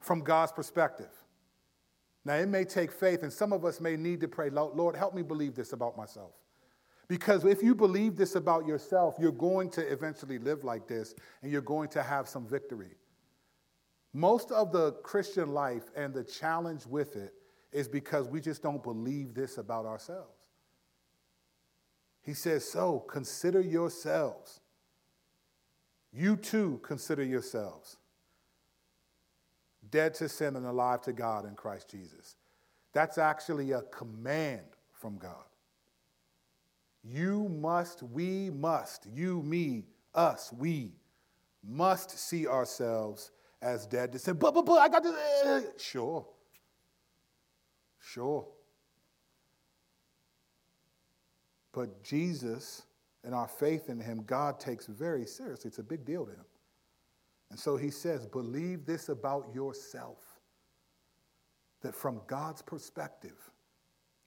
[0.00, 1.08] from God's perspective.
[2.26, 5.14] Now, it may take faith, and some of us may need to pray, Lord, help
[5.14, 6.32] me believe this about myself.
[7.08, 11.50] Because if you believe this about yourself, you're going to eventually live like this, and
[11.50, 12.96] you're going to have some victory.
[14.12, 17.32] Most of the Christian life and the challenge with it
[17.72, 20.43] is because we just don't believe this about ourselves.
[22.24, 24.60] He says, So consider yourselves.
[26.12, 27.98] You too consider yourselves
[29.90, 32.36] dead to sin and alive to God in Christ Jesus.
[32.92, 34.62] That's actually a command
[34.92, 35.44] from God.
[37.02, 40.92] You must, we must, you, me, us, we
[41.62, 44.36] must see ourselves as dead to sin.
[44.36, 45.14] But, but, but, I got to,
[45.46, 46.26] uh, sure.
[48.00, 48.46] Sure.
[51.74, 52.82] But Jesus
[53.24, 55.68] and our faith in him, God takes very seriously.
[55.68, 56.44] It's a big deal to him.
[57.50, 60.18] And so he says, believe this about yourself
[61.82, 63.36] that from God's perspective,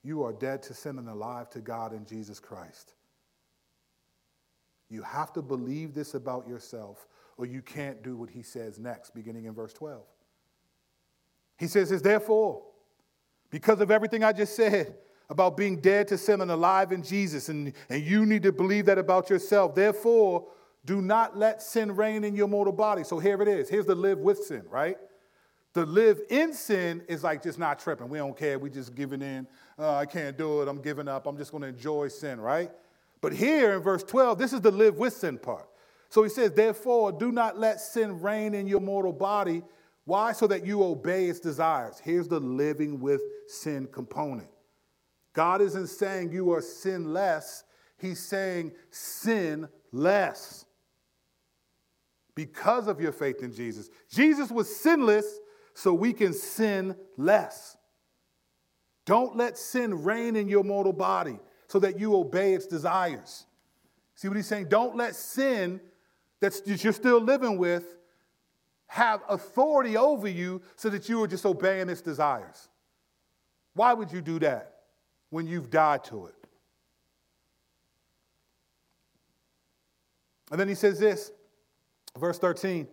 [0.04, 2.94] you are dead to sin and alive to God in Jesus Christ.
[4.90, 9.14] You have to believe this about yourself, or you can't do what he says next,
[9.14, 10.02] beginning in verse 12.
[11.58, 12.62] He says, is therefore,
[13.50, 14.96] because of everything I just said
[15.30, 18.86] about being dead to sin and alive in Jesus, and, and you need to believe
[18.86, 19.76] that about yourself.
[19.76, 20.48] Therefore,
[20.86, 23.04] do not let sin reign in your mortal body.
[23.04, 23.70] So here it is.
[23.70, 24.98] Here's the live with sin, right?
[25.74, 28.08] The live in sin is like just not tripping.
[28.08, 28.58] We don't care.
[28.58, 29.48] We just giving in.
[29.78, 30.70] Uh, I can't do it.
[30.70, 31.28] I'm giving up.
[31.28, 32.72] I'm just going to enjoy sin, right?
[33.20, 35.68] But here in verse 12, this is the live with sin part.
[36.10, 39.62] So he says, Therefore, do not let sin reign in your mortal body.
[40.06, 40.32] Why?
[40.32, 42.00] So that you obey its desires.
[42.02, 44.48] Here's the living with sin component.
[45.38, 47.64] God isn't saying you are sinless,
[48.00, 50.66] He's saying sin less
[52.34, 53.92] because of your faith in Jesus.
[54.10, 55.40] Jesus was sinless,
[55.76, 57.78] so we can sin less.
[59.06, 63.46] Don't let sin reign in your mortal body so that you obey its desires.
[64.16, 64.70] See what he's saying?
[64.70, 65.80] Don't let sin
[66.40, 67.96] that you're still living with
[68.88, 72.70] have authority over you so that you are just obeying its desires.
[73.76, 74.77] Why would you do that
[75.30, 76.36] when you've died to it?
[80.52, 81.32] And then he says this,
[82.18, 82.88] verse 13,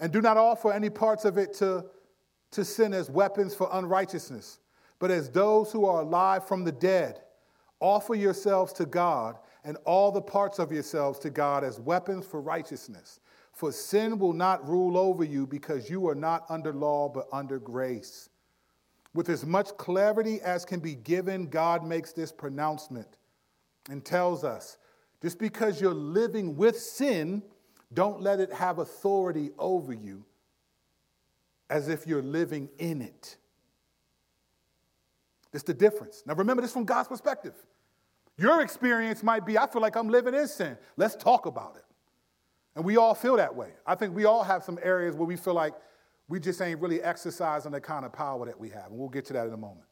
[0.00, 1.84] and do not offer any parts of it to,
[2.52, 4.60] to sin as weapons for unrighteousness,
[4.98, 7.20] but as those who are alive from the dead.
[7.80, 12.40] Offer yourselves to God and all the parts of yourselves to God as weapons for
[12.40, 13.20] righteousness.
[13.52, 17.58] For sin will not rule over you because you are not under law but under
[17.58, 18.28] grace.
[19.14, 23.06] With as much clarity as can be given, God makes this pronouncement
[23.88, 24.76] and tells us
[25.22, 27.42] just because you're living with sin,
[27.92, 30.24] don't let it have authority over you
[31.70, 33.36] as if you're living in it.
[35.52, 36.24] It's the difference.
[36.26, 37.54] Now remember this from God's perspective.
[38.36, 40.76] Your experience might be I feel like I'm living in sin.
[40.96, 41.84] Let's talk about it.
[42.74, 43.70] And we all feel that way.
[43.86, 45.74] I think we all have some areas where we feel like
[46.28, 48.86] we just ain't really exercising the kind of power that we have.
[48.86, 49.86] And we'll get to that in a moment.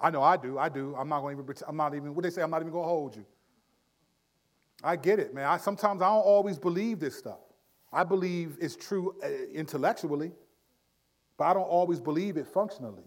[0.00, 0.58] I know I do.
[0.58, 0.94] I do.
[0.96, 2.84] I'm not going to even, I'm not even, what they say, I'm not even going
[2.84, 3.24] to hold you.
[4.82, 5.46] I get it, man.
[5.46, 7.40] I, sometimes I don't always believe this stuff.
[7.92, 10.32] I believe it's true uh, intellectually,
[11.38, 13.04] but I don't always believe it functionally.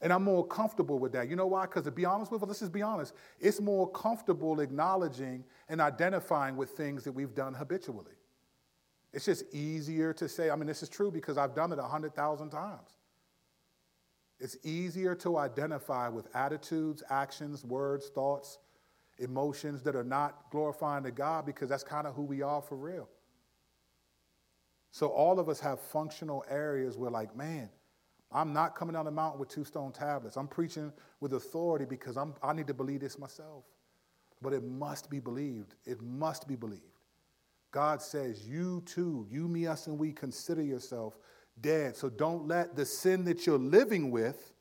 [0.00, 1.28] And I'm more comfortable with that.
[1.28, 1.66] You know why?
[1.66, 5.80] Because to be honest with you, let's just be honest, it's more comfortable acknowledging and
[5.80, 8.14] identifying with things that we've done habitually.
[9.12, 11.82] It's just easier to say, I mean, this is true because I've done it a
[11.82, 12.90] 100,000 times.
[14.38, 18.58] It's easier to identify with attitudes, actions, words, thoughts,
[19.18, 22.76] emotions that are not glorifying to God because that's kind of who we are for
[22.76, 23.08] real.
[24.92, 27.68] So all of us have functional areas where, like, man,
[28.32, 30.36] I'm not coming down the mountain with two stone tablets.
[30.36, 33.64] I'm preaching with authority because I'm, I need to believe this myself.
[34.40, 35.74] But it must be believed.
[35.84, 36.99] It must be believed.
[37.70, 41.18] God says, You too, you, me, us, and we consider yourself
[41.60, 41.96] dead.
[41.96, 44.52] So don't let the sin that you're living with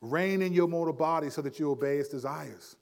[0.00, 2.76] reign in your mortal body so that you obey its desires.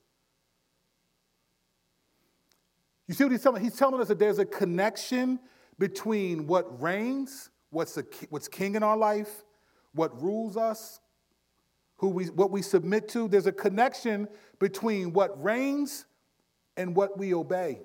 [3.07, 3.63] You see what he's telling?
[3.63, 5.39] He's telling us that there's a connection
[5.79, 9.45] between what reigns, what's, a, what's king in our life,
[9.93, 11.01] what rules us,
[11.97, 13.29] who we, what we submit to.
[13.29, 14.29] There's a connection
[14.59, 16.07] between what reigns
[16.77, 17.81] and what we obey.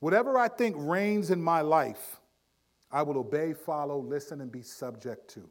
[0.00, 2.20] Whatever I think reigns in my life,
[2.90, 5.48] I will obey, follow, listen, and be subject to.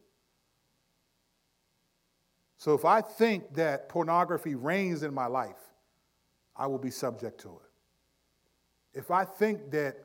[2.58, 5.60] So if I think that pornography reigns in my life,
[6.56, 9.00] I will be subject to it.
[9.00, 9.98] If I think that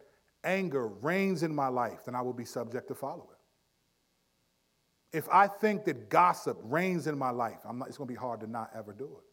[0.44, 5.16] anger reigns in my life, then I will be subject to follow it.
[5.16, 8.40] If I think that gossip reigns in my life, not, it's going to be hard
[8.40, 9.31] to not ever do it.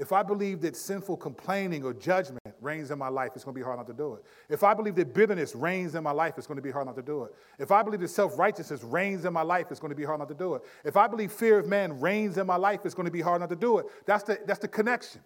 [0.00, 3.58] If I believe that sinful complaining or judgment reigns in my life, it's going to
[3.58, 4.24] be hard not to do it.
[4.48, 6.96] If I believe that bitterness reigns in my life, it's going to be hard not
[6.96, 7.34] to do it.
[7.58, 10.20] If I believe that self righteousness reigns in my life, it's going to be hard
[10.20, 10.62] not to do it.
[10.86, 13.40] If I believe fear of man reigns in my life, it's going to be hard
[13.42, 13.86] not to do it.
[14.06, 15.20] That's the, that's the connection.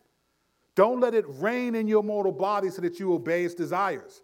[0.75, 4.22] Don't let it reign in your mortal body so that you obey its desires.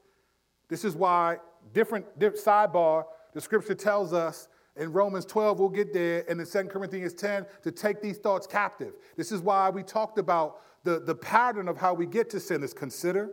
[0.68, 1.36] This is why,
[1.72, 4.48] different, different sidebar, the scripture tells us
[4.80, 8.46] in Romans 12, we'll get there, and in 2 Corinthians 10, to take these thoughts
[8.46, 8.94] captive.
[9.14, 12.62] This is why we talked about the, the pattern of how we get to sin
[12.62, 13.30] is consider,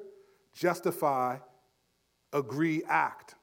[0.54, 1.38] justify,
[2.34, 3.36] agree, act.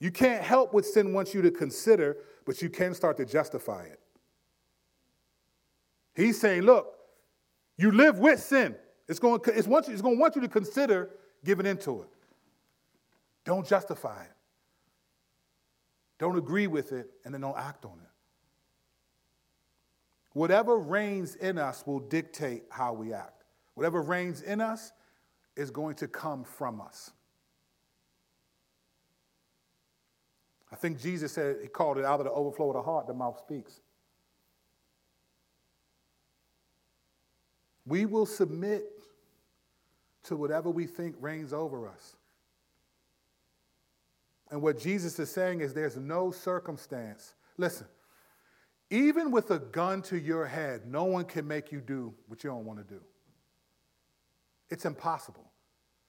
[0.00, 3.84] You can't help what sin wants you to consider, but you can start to justify
[3.84, 4.00] it.
[6.16, 6.92] He's saying, look,
[7.78, 8.74] you live with sin.
[9.08, 11.10] It's going, it's, want you, it's going to want you to consider
[11.44, 12.08] giving into it.
[13.44, 14.32] Don't justify it.
[16.20, 18.10] Don't agree with it, and then don't act on it.
[20.34, 23.44] Whatever reigns in us will dictate how we act.
[23.74, 24.92] Whatever reigns in us
[25.56, 27.10] is going to come from us.
[30.70, 33.14] I think Jesus said, He called it out of the overflow of the heart, the
[33.14, 33.80] mouth speaks.
[37.86, 38.84] We will submit
[40.24, 42.16] to whatever we think reigns over us.
[44.50, 47.34] And what Jesus is saying is there's no circumstance.
[47.56, 47.86] Listen,
[48.90, 52.50] even with a gun to your head, no one can make you do what you
[52.50, 53.00] don't want to do.
[54.68, 55.50] It's impossible.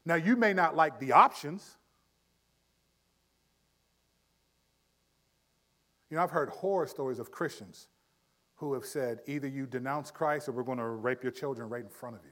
[0.06, 1.78] Now, you may not like the options.
[6.10, 7.88] You know, I've heard horror stories of Christians
[8.56, 11.84] who have said, either you denounce Christ or we're going to rape your children right
[11.84, 12.32] in front of you.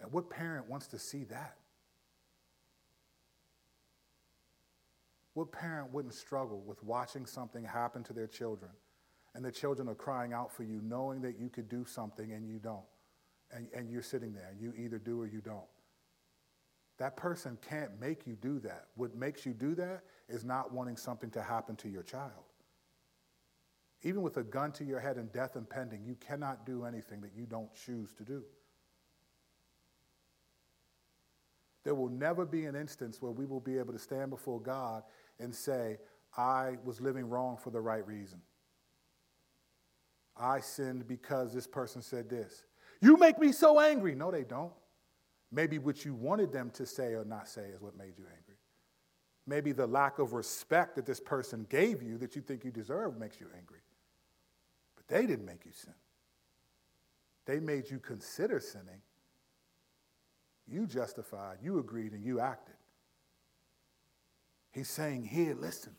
[0.00, 1.56] And what parent wants to see that?
[5.40, 8.72] What parent wouldn't struggle with watching something happen to their children
[9.34, 12.46] and the children are crying out for you, knowing that you could do something and
[12.46, 12.84] you don't?
[13.50, 15.64] And, and you're sitting there, and you either do or you don't.
[16.98, 18.88] That person can't make you do that.
[18.96, 22.44] What makes you do that is not wanting something to happen to your child.
[24.02, 27.30] Even with a gun to your head and death impending, you cannot do anything that
[27.34, 28.44] you don't choose to do.
[31.82, 35.02] There will never be an instance where we will be able to stand before God
[35.40, 35.98] and say,
[36.36, 38.40] I was living wrong for the right reason.
[40.36, 42.64] I sinned because this person said this.
[43.00, 44.14] You make me so angry.
[44.14, 44.72] No, they don't.
[45.52, 48.56] Maybe what you wanted them to say or not say is what made you angry.
[49.46, 53.18] Maybe the lack of respect that this person gave you that you think you deserve
[53.18, 53.80] makes you angry.
[54.96, 55.94] But they didn't make you sin.
[57.46, 59.02] They made you consider sinning.
[60.68, 62.76] You justified, you agreed, and you acted.
[64.72, 65.92] He's saying here, listen,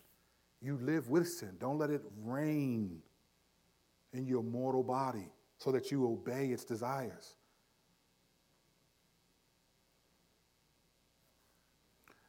[0.62, 1.56] you live with sin.
[1.60, 3.02] Don't let it reign
[4.14, 7.36] in your mortal body so that you obey its desires.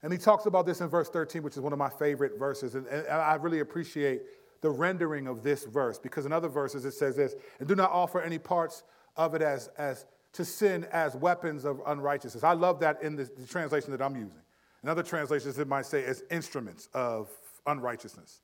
[0.02, 2.74] And he talks about this in verse 13, which is one of my favorite verses.
[2.74, 4.22] And, and, I really appreciate
[4.60, 7.90] the rendering of this verse because in other verses it says this and do not
[7.90, 8.82] offer any parts
[9.16, 12.42] of it as, as to sin as weapons of unrighteousness.
[12.42, 14.40] I love that in the, the translation that I'm using.
[14.82, 17.30] In other translations, it might say as instruments of
[17.66, 18.40] unrighteousness.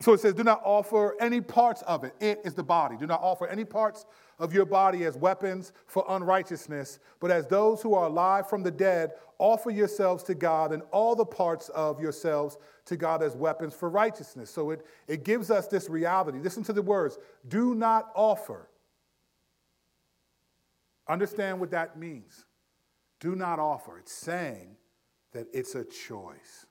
[0.00, 2.14] So it says, do not offer any parts of it.
[2.20, 2.96] It is the body.
[2.96, 4.06] Do not offer any parts
[4.38, 8.70] of your body as weapons for unrighteousness, but as those who are alive from the
[8.70, 13.74] dead, offer yourselves to God and all the parts of yourselves to God as weapons
[13.74, 14.50] for righteousness.
[14.50, 16.38] So it, it gives us this reality.
[16.38, 18.68] Listen to the words do not offer.
[21.08, 22.44] Understand what that means.
[23.18, 23.98] Do not offer.
[23.98, 24.76] It's saying
[25.32, 26.66] that it's a choice.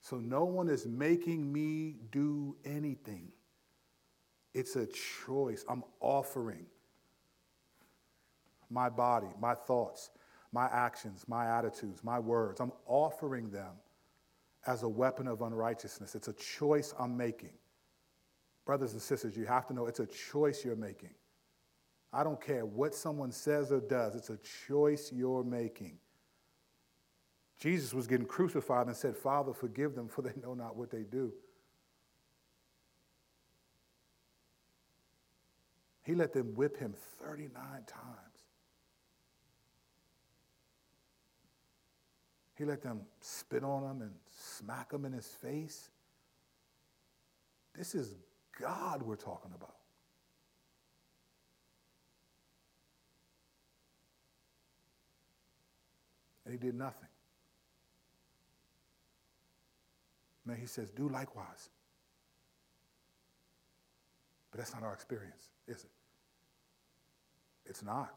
[0.00, 3.32] So no one is making me do anything.
[4.52, 5.64] It's a choice.
[5.68, 6.66] I'm offering
[8.70, 10.10] my body, my thoughts,
[10.52, 12.60] my actions, my attitudes, my words.
[12.60, 13.72] I'm offering them
[14.66, 16.14] as a weapon of unrighteousness.
[16.14, 17.52] It's a choice I'm making.
[18.64, 21.14] Brothers and sisters, you have to know it's a choice you're making.
[22.12, 24.38] I don't care what someone says or does, it's a
[24.68, 25.98] choice you're making.
[27.58, 31.02] Jesus was getting crucified and said, Father, forgive them, for they know not what they
[31.02, 31.32] do.
[36.02, 37.50] He let them whip him 39
[37.86, 38.34] times.
[42.56, 45.88] He let them spit on him and smack him in his face.
[47.76, 48.14] This is
[48.60, 49.74] God we're talking about.
[56.44, 57.08] And he did nothing.
[60.46, 61.70] Now he says, do likewise.
[64.50, 65.90] But that's not our experience, is it?
[67.66, 68.14] It's not.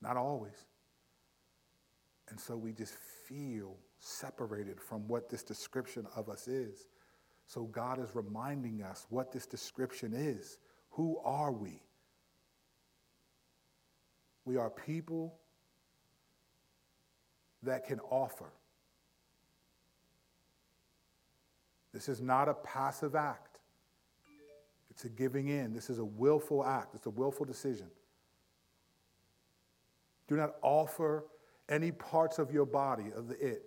[0.00, 0.66] Not always.
[2.30, 2.94] And so we just
[3.26, 6.88] feel separated from what this description of us is.
[7.46, 10.58] So God is reminding us what this description is.
[10.90, 11.82] Who are we?
[14.44, 15.34] We are people
[17.62, 18.52] that can offer.
[21.98, 23.58] This is not a passive act.
[24.88, 25.74] It's a giving in.
[25.74, 26.94] This is a willful act.
[26.94, 27.88] It's a willful decision.
[30.28, 31.24] Do not offer
[31.68, 33.64] any parts of your body, of the it,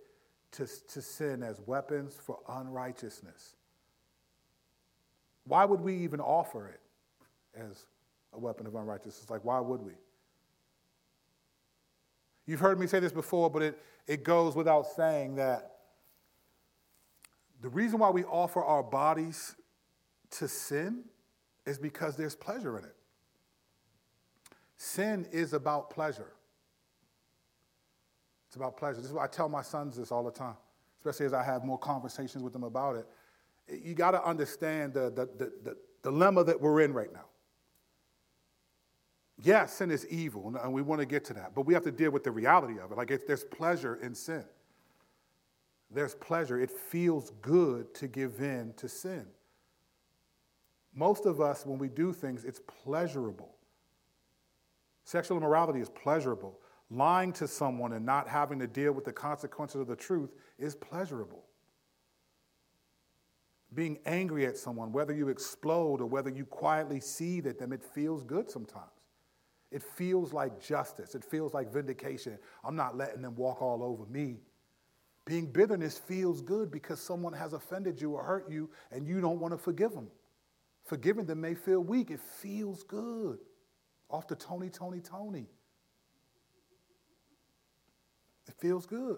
[0.54, 3.58] to, to sin as weapons for unrighteousness.
[5.44, 6.80] Why would we even offer it
[7.54, 7.86] as
[8.32, 9.30] a weapon of unrighteousness?
[9.30, 9.92] Like, why would we?
[12.46, 15.71] You've heard me say this before, but it, it goes without saying that
[17.62, 19.56] the reason why we offer our bodies
[20.32, 21.04] to sin
[21.66, 22.96] is because there's pleasure in it.
[24.78, 26.34] Sin is about pleasure.
[28.48, 28.98] It's about pleasure.
[28.98, 30.58] This is why I tell my sons this all the time,
[31.00, 33.08] especially as I have more conversations with them about it.
[33.86, 37.26] You got to understand the, the, the, the dilemma that we're in right now.
[39.44, 41.92] Yes, sin is evil, and we want to get to that, but we have to
[41.92, 42.98] deal with the reality of it.
[42.98, 44.44] Like, there's pleasure in sin.
[45.94, 46.60] There's pleasure.
[46.60, 49.26] It feels good to give in to sin.
[50.94, 53.56] Most of us, when we do things, it's pleasurable.
[55.04, 56.60] Sexual immorality is pleasurable
[56.92, 60.76] lying to someone and not having to deal with the consequences of the truth is
[60.76, 61.46] pleasurable.
[63.74, 67.82] Being angry at someone, whether you explode or whether you quietly seethe at them, it
[67.82, 68.92] feels good sometimes.
[69.72, 71.16] It feels like justice.
[71.16, 72.38] It feels like vindication.
[72.66, 74.42] I'm not letting them walk all over me.
[75.26, 79.40] Being bitterness feels good because someone has offended you or hurt you and you don't
[79.40, 80.08] want to forgive them.
[80.86, 82.10] Forgiving them may feel weak.
[82.10, 83.38] It feels good.
[84.10, 85.46] Off to Tony, Toni, Toné.
[88.48, 89.18] It feels good.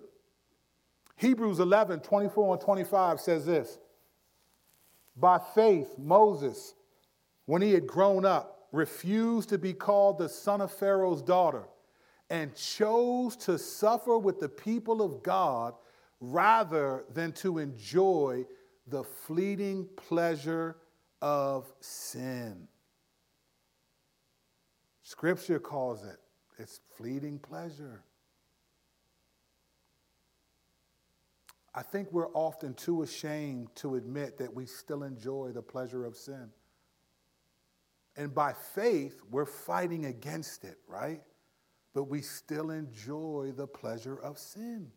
[1.16, 3.80] Hebrews 11, 24 and 25 says this
[5.16, 6.74] By faith, Moses,
[7.46, 11.64] when he had grown up, refused to be called the son of Pharaoh's daughter
[12.30, 15.76] and chose to suffer with the people of God
[16.24, 18.46] rather than to enjoy
[18.88, 20.78] the fleeting pleasure
[21.22, 22.66] of sin.
[25.04, 26.18] Scripture calls it
[26.58, 28.04] it's fleeting pleasure.
[31.76, 36.16] I think we're often too ashamed to admit that we still enjoy the pleasure of
[36.16, 36.52] sin.
[38.16, 41.22] And by faith, we're fighting against it, right?
[41.94, 44.92] But we still enjoy the pleasure of sin.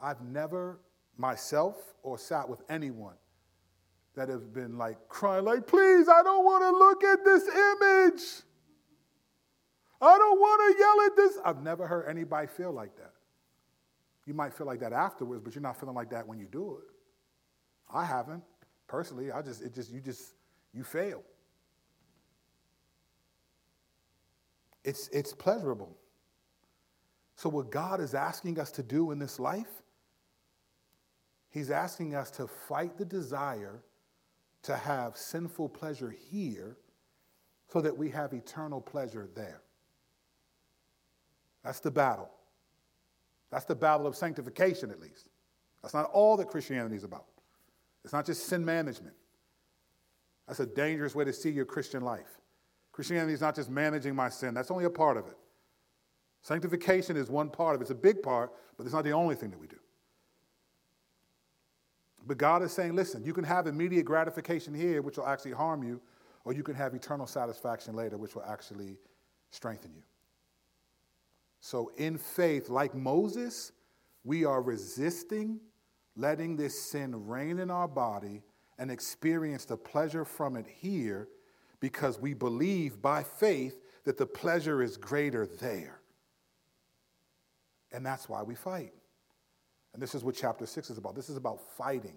[0.00, 0.80] I've never
[1.16, 3.14] myself or sat with anyone
[4.14, 8.22] that have been like crying, like, please, I don't want to look at this image.
[10.00, 11.38] I don't want to yell at this.
[11.44, 13.12] I've never heard anybody feel like that.
[14.26, 16.78] You might feel like that afterwards, but you're not feeling like that when you do
[16.78, 16.94] it.
[17.92, 18.42] I haven't.
[18.86, 20.34] Personally, I just, it just, you just,
[20.72, 21.22] you fail.
[24.84, 25.96] It's, it's pleasurable.
[27.36, 29.82] So, what God is asking us to do in this life,
[31.58, 33.82] He's asking us to fight the desire
[34.62, 36.76] to have sinful pleasure here
[37.72, 39.62] so that we have eternal pleasure there.
[41.64, 42.30] That's the battle.
[43.50, 45.30] That's the battle of sanctification, at least.
[45.82, 47.26] That's not all that Christianity is about.
[48.04, 49.16] It's not just sin management.
[50.46, 52.38] That's a dangerous way to see your Christian life.
[52.92, 55.36] Christianity is not just managing my sin, that's only a part of it.
[56.40, 57.84] Sanctification is one part of it.
[57.84, 59.78] It's a big part, but it's not the only thing that we do.
[62.28, 65.82] But God is saying, listen, you can have immediate gratification here, which will actually harm
[65.82, 66.00] you,
[66.44, 68.98] or you can have eternal satisfaction later, which will actually
[69.50, 70.02] strengthen you.
[71.60, 73.72] So, in faith, like Moses,
[74.22, 75.58] we are resisting
[76.18, 78.42] letting this sin reign in our body
[78.78, 81.28] and experience the pleasure from it here
[81.80, 86.00] because we believe by faith that the pleasure is greater there.
[87.92, 88.92] And that's why we fight.
[89.98, 91.16] And this is what chapter six is about.
[91.16, 92.14] This is about fighting.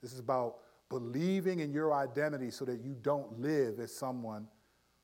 [0.00, 4.48] This is about believing in your identity so that you don't live as someone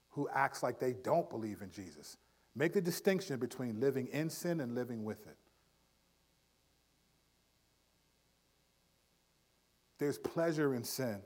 [0.08, 2.16] who acts like they don't believe in Jesus.
[2.56, 5.36] Make the distinction between living in sin and living with it.
[9.98, 11.18] There's pleasure in sin.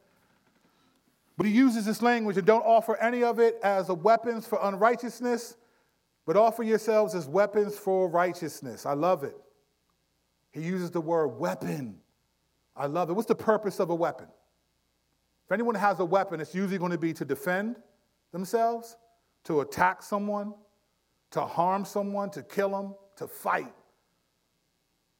[1.37, 4.59] But he uses this language and don't offer any of it as a weapons for
[4.61, 5.57] unrighteousness,
[6.27, 8.85] but offer yourselves as weapons for righteousness.
[8.85, 9.37] I love it.
[10.59, 11.99] He uses the word weapon.
[12.77, 13.13] I love it.
[13.13, 14.27] What's the purpose of a weapon?
[15.47, 17.77] If anyone has a weapon, it's usually going to be to defend
[18.33, 18.97] themselves,
[19.45, 20.53] to attack someone,
[21.31, 23.73] to harm someone, to kill them, to fight.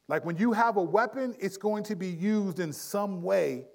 [0.07, 3.65] Like when you have a weapon, it's going to be used in some way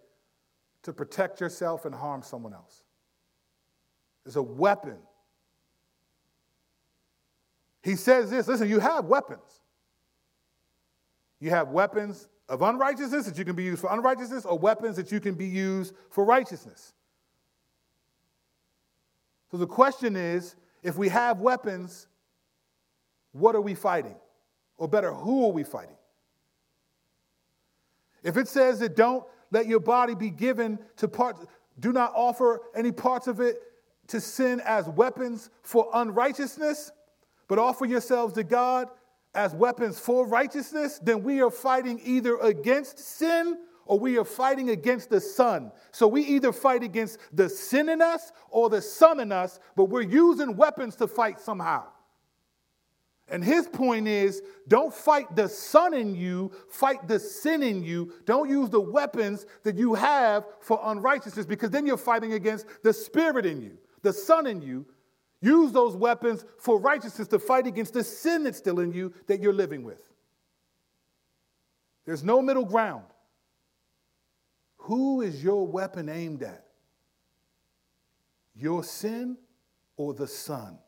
[0.82, 2.82] to protect yourself and harm someone else.
[4.26, 4.98] It's a weapon.
[7.82, 9.60] He says this listen, you have weapons.
[11.44, 15.12] You have weapons of unrighteousness that you can be used for unrighteousness, or weapons that
[15.12, 16.94] you can be used for righteousness.
[19.50, 22.06] So the question is if we have weapons,
[23.32, 24.16] what are we fighting?
[24.78, 25.98] Or better, who are we fighting?
[28.22, 31.44] If it says that don't let your body be given to parts,
[31.78, 33.60] do not offer any parts of it
[34.06, 36.90] to sin as weapons for unrighteousness,
[37.48, 38.88] but offer yourselves to God
[39.34, 44.70] as weapons for righteousness, then we are fighting either against sin or we are fighting
[44.70, 45.70] against the Son.
[45.92, 49.86] So we either fight against the sin in us or the Son in us, but
[49.86, 51.84] we're using weapons to fight somehow.
[53.28, 58.12] And his point is don't fight the son in you, fight the sin in you.
[58.26, 62.92] Don't use the weapons that you have for unrighteousness because then you're fighting against the
[62.92, 64.84] spirit in you, the son in you.
[65.44, 69.42] Use those weapons for righteousness to fight against the sin that's still in you that
[69.42, 70.00] you're living with.
[72.06, 73.04] There's no middle ground.
[74.78, 76.64] Who is your weapon aimed at?
[78.56, 79.36] Your sin
[79.98, 80.78] or the son?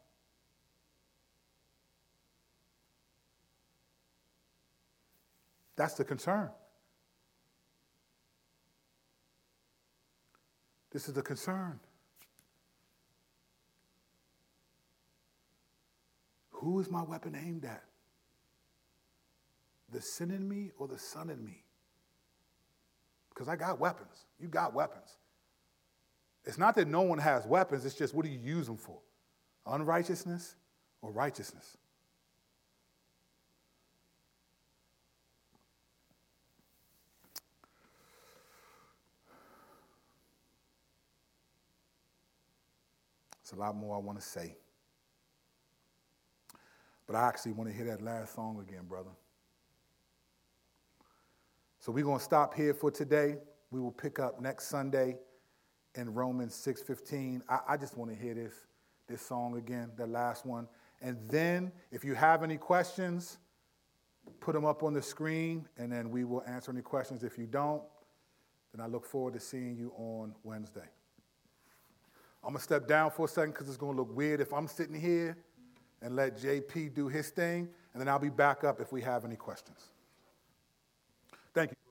[5.76, 6.48] That's the concern.
[10.92, 11.78] This is the concern.
[16.56, 17.84] Who is my weapon aimed at?
[19.92, 21.62] The sin in me or the son in me?
[23.28, 24.24] Because I got weapons.
[24.40, 25.18] You got weapons.
[26.46, 28.98] It's not that no one has weapons, it's just what do you use them for?
[29.66, 30.54] Unrighteousness
[31.02, 31.76] or righteousness?
[43.42, 44.56] It's a lot more I want to say.
[47.06, 49.10] But I actually want to hear that last song again, brother.
[51.78, 53.36] So we're going to stop here for today.
[53.70, 55.16] We will pick up next Sunday
[55.94, 57.42] in Romans 6:15.
[57.48, 58.54] I, I just want to hear this,
[59.08, 60.66] this song again, the last one.
[61.00, 63.38] And then if you have any questions,
[64.40, 67.22] put them up on the screen, and then we will answer any questions.
[67.22, 67.82] If you don't,
[68.74, 70.88] then I look forward to seeing you on Wednesday.
[72.42, 74.52] I'm going to step down for a second because it's going to look weird if
[74.52, 75.36] I'm sitting here
[76.06, 79.24] and let JP do his thing, and then I'll be back up if we have
[79.24, 79.88] any questions.
[81.52, 81.85] Thank you.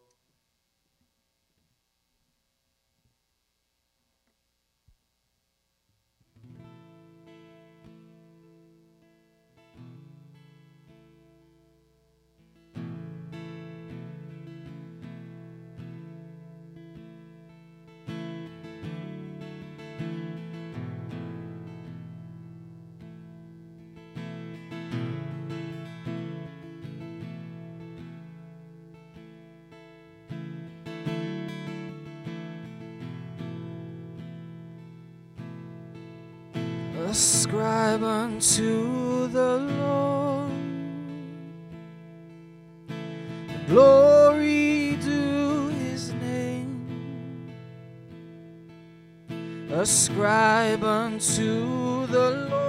[37.96, 40.52] Ascribe unto the Lord
[43.68, 46.88] glory to his name.
[49.72, 52.65] Ascribe unto the Lord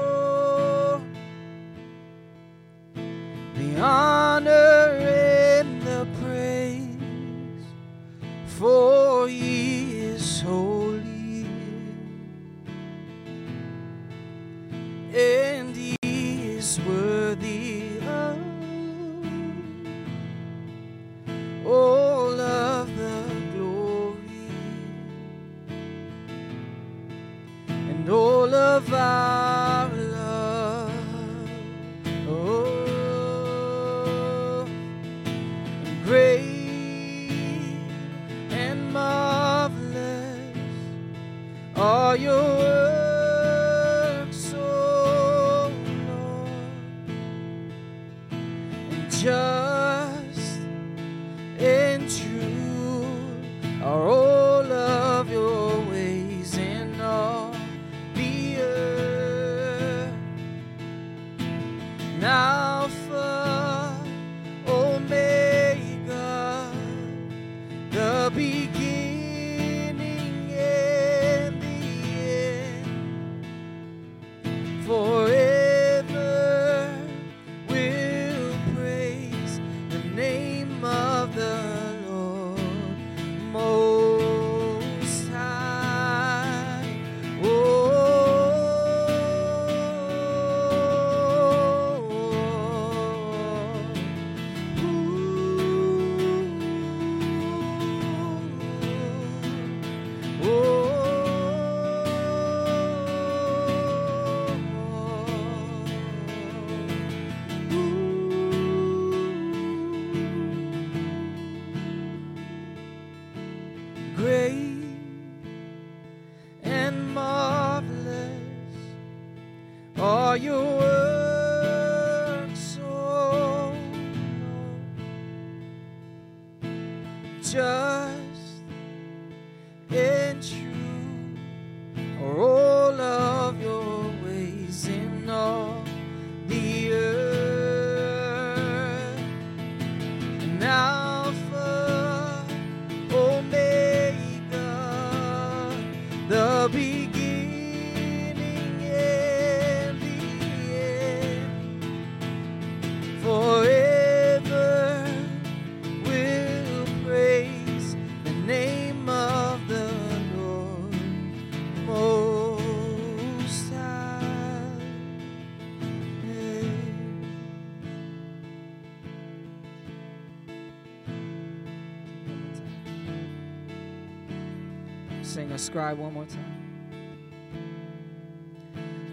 [175.26, 176.62] Sing ascribe one more time.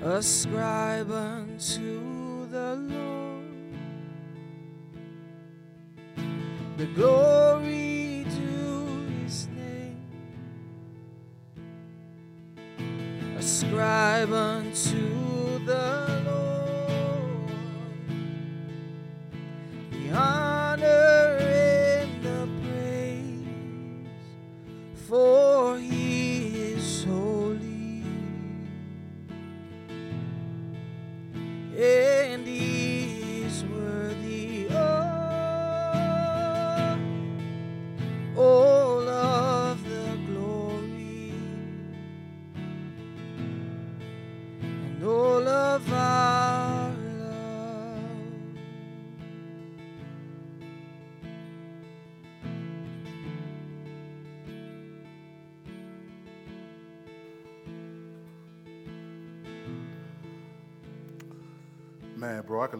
[0.03, 2.12] Ascribe unto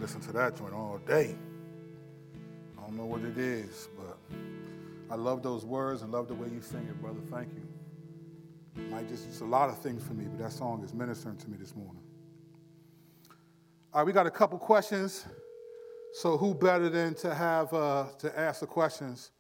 [0.04, 1.34] listen to that joint all day.
[2.78, 4.18] I don't know what it is, but
[5.10, 7.22] I love those words and love the way you sing it, brother.
[7.32, 8.84] Thank you.
[8.90, 11.50] Might just it's a lot of things for me, but that song is ministering to
[11.50, 12.02] me this morning.
[13.94, 15.26] All right, we got a couple questions.
[16.12, 19.32] So who better than to have uh, to ask the questions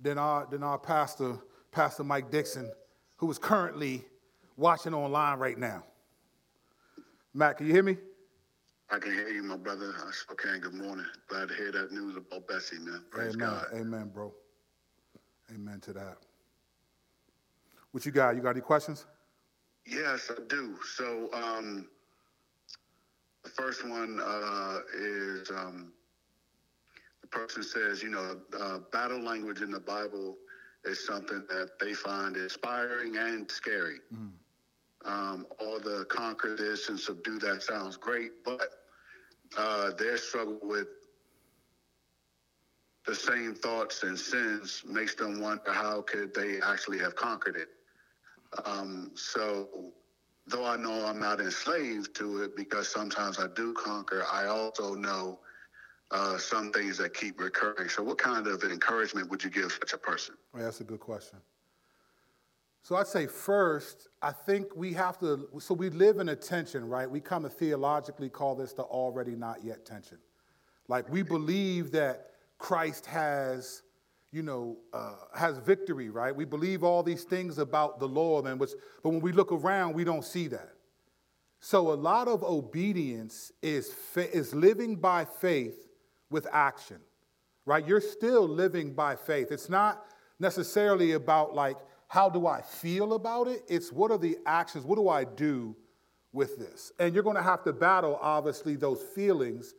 [0.00, 1.36] than our than our pastor,
[1.70, 2.72] Pastor Mike Dixon,
[3.16, 4.06] who is currently
[4.56, 5.84] watching online right now.
[7.34, 7.98] Matt, can you hear me?
[8.92, 9.94] I can hear you, my brother.
[9.96, 10.60] I sure can.
[10.60, 11.06] Good morning.
[11.26, 13.02] Glad to hear that news about Bessie, man.
[13.10, 13.48] Praise Amen.
[13.48, 13.66] God.
[13.72, 14.34] Amen, bro.
[15.54, 16.18] Amen to that.
[17.92, 18.36] What you got?
[18.36, 19.06] You got any questions?
[19.86, 20.76] Yes, I do.
[20.94, 21.88] So, um,
[23.44, 25.94] the first one uh, is um,
[27.22, 30.36] the person says, you know, uh, battle language in the Bible
[30.84, 34.00] is something that they find inspiring and scary.
[35.04, 38.81] Um, all the conquer this and subdue that sounds great, but
[39.56, 40.88] uh, their struggle with
[43.06, 47.68] the same thoughts and sins makes them wonder how could they actually have conquered it.
[48.64, 49.92] Um, so,
[50.46, 54.94] though I know I'm not enslaved to it because sometimes I do conquer, I also
[54.94, 55.40] know
[56.10, 57.88] uh, some things that keep recurring.
[57.88, 60.36] So, what kind of encouragement would you give such a person?
[60.54, 61.38] Yeah, that's a good question.
[62.82, 66.88] So I'd say first, I think we have to, so we live in a tension,
[66.88, 67.08] right?
[67.08, 70.18] We kind of theologically call this the already not yet tension.
[70.88, 73.82] Like we believe that Christ has,
[74.32, 76.34] you know, uh, has victory, right?
[76.34, 78.72] We believe all these things about the Lord, and which,
[79.02, 80.72] but when we look around, we don't see that.
[81.60, 85.86] So a lot of obedience is fa- is living by faith
[86.30, 86.98] with action,
[87.64, 87.86] right?
[87.86, 89.52] You're still living by faith.
[89.52, 90.04] It's not
[90.40, 91.76] necessarily about like
[92.12, 93.62] how do I feel about it.
[93.68, 94.84] It's what are the actions?
[94.84, 95.74] What do I do
[96.34, 96.92] with this?
[96.98, 99.72] And you're going to have to battle obviously those feelings.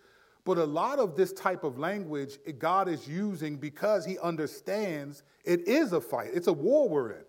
[0.43, 5.67] But a lot of this type of language God is using because He understands it
[5.67, 6.31] is a fight.
[6.33, 7.25] It's a war we're in.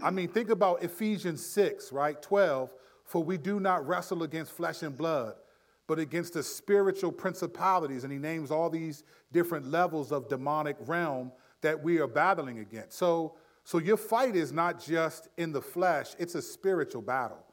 [0.00, 2.22] I mean, think about Ephesians 6, right?
[2.22, 2.70] 12.
[3.02, 5.34] For we do not wrestle against flesh and blood,
[5.88, 8.04] but against the spiritual principalities.
[8.04, 11.32] And he names all these different levels of demonic realm
[11.62, 12.96] that we are battling against.
[12.96, 13.34] So,
[13.66, 17.44] so your fight is not just in the flesh, it's a spiritual battle.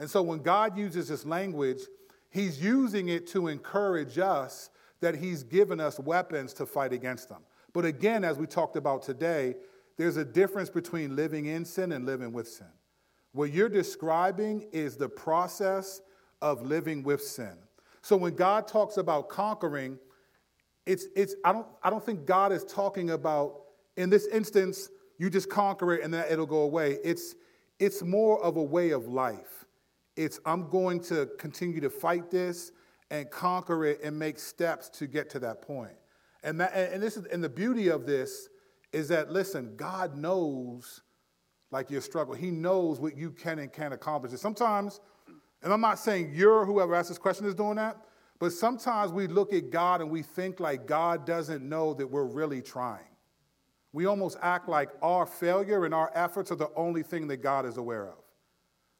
[0.00, 1.82] And so when God uses this language,
[2.28, 7.42] he's using it to encourage us that he's given us weapons to fight against them.
[7.72, 9.54] But again, as we talked about today,
[9.96, 12.72] there's a difference between living in sin and living with sin.
[13.30, 16.00] What you're describing is the process
[16.42, 17.56] of living with sin.
[18.02, 20.00] So when God talks about conquering,
[20.84, 23.60] it's, it's, I, don't, I don't think God is talking about,
[23.96, 24.88] in this instance,
[25.20, 26.96] you just conquer it and then it'll go away.
[27.04, 27.34] It's,
[27.78, 29.66] it's more of a way of life.
[30.16, 32.72] It's, I'm going to continue to fight this
[33.10, 35.92] and conquer it and make steps to get to that point.
[36.42, 38.48] And, that, and, this is, and the beauty of this
[38.94, 41.02] is that, listen, God knows
[41.70, 42.34] like your struggle.
[42.34, 44.30] He knows what you can and can't accomplish.
[44.30, 45.00] And sometimes,
[45.62, 47.98] and I'm not saying you're whoever asked this question is doing that,
[48.38, 52.24] but sometimes we look at God and we think like God doesn't know that we're
[52.24, 53.09] really trying.
[53.92, 57.66] We almost act like our failure and our efforts are the only thing that God
[57.66, 58.18] is aware of.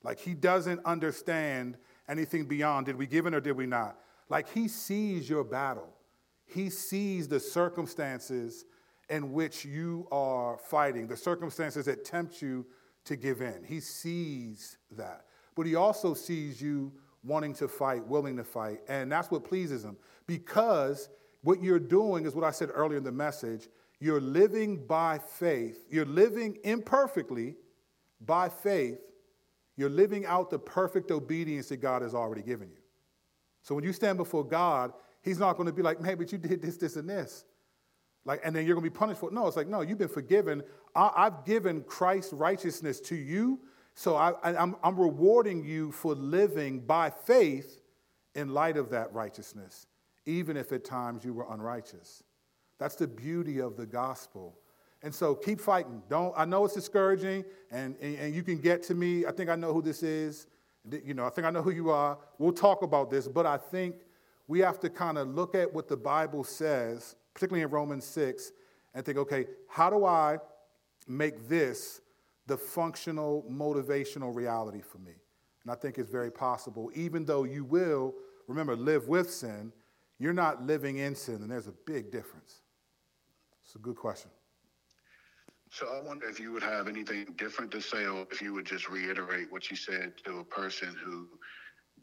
[0.03, 1.77] Like he doesn't understand
[2.09, 3.99] anything beyond did we give in or did we not?
[4.29, 5.93] Like he sees your battle,
[6.47, 8.65] he sees the circumstances
[9.09, 12.65] in which you are fighting, the circumstances that tempt you
[13.05, 13.65] to give in.
[13.65, 15.27] He sees that.
[15.57, 16.93] But he also sees you
[17.25, 18.79] wanting to fight, willing to fight.
[18.89, 21.09] And that's what pleases him because
[21.43, 23.69] what you're doing is what I said earlier in the message.
[24.01, 25.85] You're living by faith.
[25.91, 27.57] You're living imperfectly
[28.21, 28.99] by faith.
[29.77, 32.81] You're living out the perfect obedience that God has already given you.
[33.63, 34.93] So when you stand before God,
[35.23, 37.45] He's not going to be like, man, but you did this, this, and this.
[38.25, 39.35] Like, and then you're going to be punished for it.
[39.35, 40.63] No, it's like, no, you've been forgiven.
[40.95, 43.61] I, have given Christ's righteousness to you.
[43.95, 47.81] So I, I'm, I'm rewarding you for living by faith
[48.35, 49.87] in light of that righteousness,
[50.25, 52.23] even if at times you were unrighteous.
[52.81, 54.59] That's the beauty of the gospel.
[55.05, 56.03] And so keep fighting.
[56.11, 59.25] Don't, I know it's discouraging, and, and, and you can get to me.
[59.25, 60.49] I think I know who this is.
[61.05, 62.19] You know, I think I know who you are.
[62.39, 63.95] We'll talk about this, but I think
[64.49, 68.53] we have to kind of look at what the Bible says particularly in Romans 6,
[68.95, 70.39] and think, okay, how do I
[71.07, 72.01] make this
[72.47, 75.13] the functional, motivational reality for me?
[75.63, 78.15] And I think it's very possible, even though you will,
[78.49, 79.73] remember, live with sin,
[80.19, 82.63] you're not living in sin, and there's a big difference.
[83.71, 84.33] It's a good question.
[85.71, 88.67] So I wonder if you would have anything different to say, or if you would
[88.67, 91.29] just reiterate what you said to a person who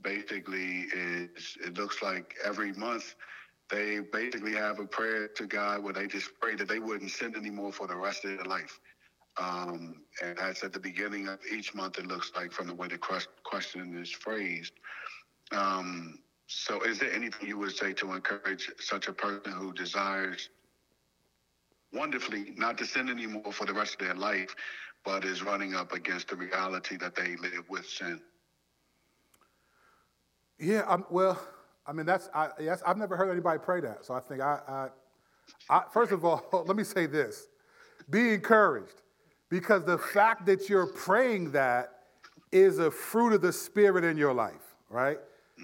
[0.02, 3.16] basically is, it looks like every month
[3.70, 7.36] they basically have a prayer to God where they just pray that they wouldn't sin
[7.36, 8.80] anymore for the rest of their life.
[9.38, 12.88] Um, and that's at the beginning of each month, it looks like, from the way
[12.88, 12.98] the
[13.44, 14.72] question is phrased.
[15.52, 20.48] Um, so, is there anything you would say to encourage such a person who desires
[21.98, 24.56] wonderfully not to sin anymore for the rest of their life,
[25.04, 28.22] but is running up against the reality that they live with sin?
[30.60, 31.40] Yeah, um, well,
[31.86, 34.06] I mean, that's, I, yes, I've never heard anybody pray that.
[34.06, 34.88] So I think I, I,
[35.70, 37.48] I first of all, let me say this
[38.10, 39.02] be encouraged
[39.50, 41.94] because the fact that you're praying that
[42.52, 45.20] is a fruit of the Spirit in your life, right?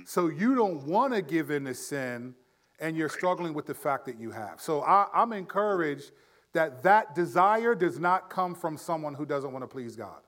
[0.06, 2.36] So you don't want to give in to sin
[2.84, 4.60] and you're struggling with the fact that you have.
[4.60, 6.12] So I, I'm encouraged
[6.52, 10.20] that that desire does not come from someone who doesn't want to please God.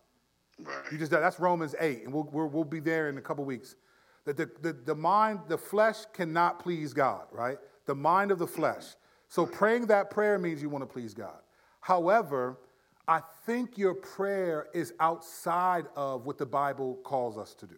[0.57, 0.77] Right.
[0.89, 3.75] You just that's Romans 8, and we'll, we'll, we'll be there in a couple weeks.
[4.23, 7.57] That the, the, the mind, the flesh cannot please God, right?
[7.87, 8.85] The mind of the flesh.
[9.27, 11.39] So praying that prayer means you want to please God.
[11.81, 12.57] However,
[13.05, 17.75] I think your prayer is outside of what the Bible calls us to do.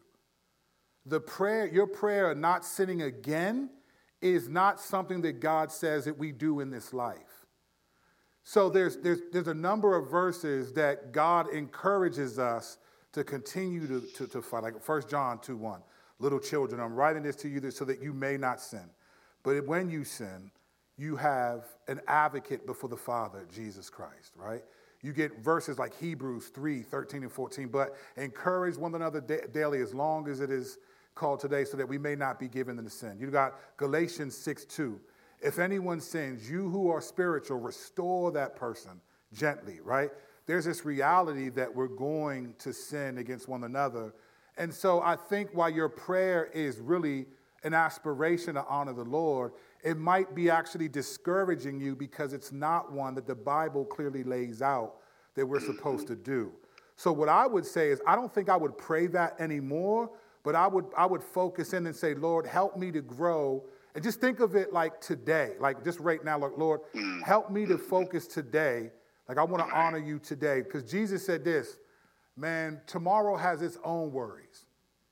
[1.07, 3.71] The prayer, your prayer, not sinning again,
[4.22, 7.45] is not something that God says that we do in this life.
[8.44, 12.77] So there's, there's, there's a number of verses that God encourages us
[13.11, 15.81] to continue to, to, to fight, like 1 John 2 1.
[16.19, 18.89] Little children, I'm writing this to you so that you may not sin.
[19.44, 20.52] But when you sin,
[20.98, 24.64] you have an advocate before the Father, Jesus Christ, right?
[25.02, 29.94] You get verses like Hebrews 3 13 and 14, but encourage one another daily as
[29.94, 30.80] long as it is
[31.18, 33.18] called today, so that we may not be given into sin.
[33.19, 34.99] You got Galatians 6 2.
[35.41, 39.02] If anyone sins, you who are spiritual, restore that person
[39.34, 40.10] gently, right?
[40.45, 44.14] There's this reality that we're going to sin against one another
[44.57, 47.27] and so I think while your prayer is really
[47.64, 49.52] an aspiration to honor the Lord,
[49.84, 54.61] it might be actually discouraging you because it's not one that the Bible clearly lays
[54.61, 54.95] out
[55.35, 56.52] that we're supposed to do.
[56.95, 60.10] So, what I would say is, I don't think I would pray that anymore,
[60.43, 63.64] but I would, I would focus in and say, Lord, help me to grow.
[63.95, 67.23] And just think of it like today, like just right now, like, Lord, mm.
[67.23, 68.91] help me to focus today.
[69.27, 70.61] Like, I want to honor you today.
[70.61, 71.77] Because Jesus said this,
[72.38, 74.65] man, tomorrow has its own worries.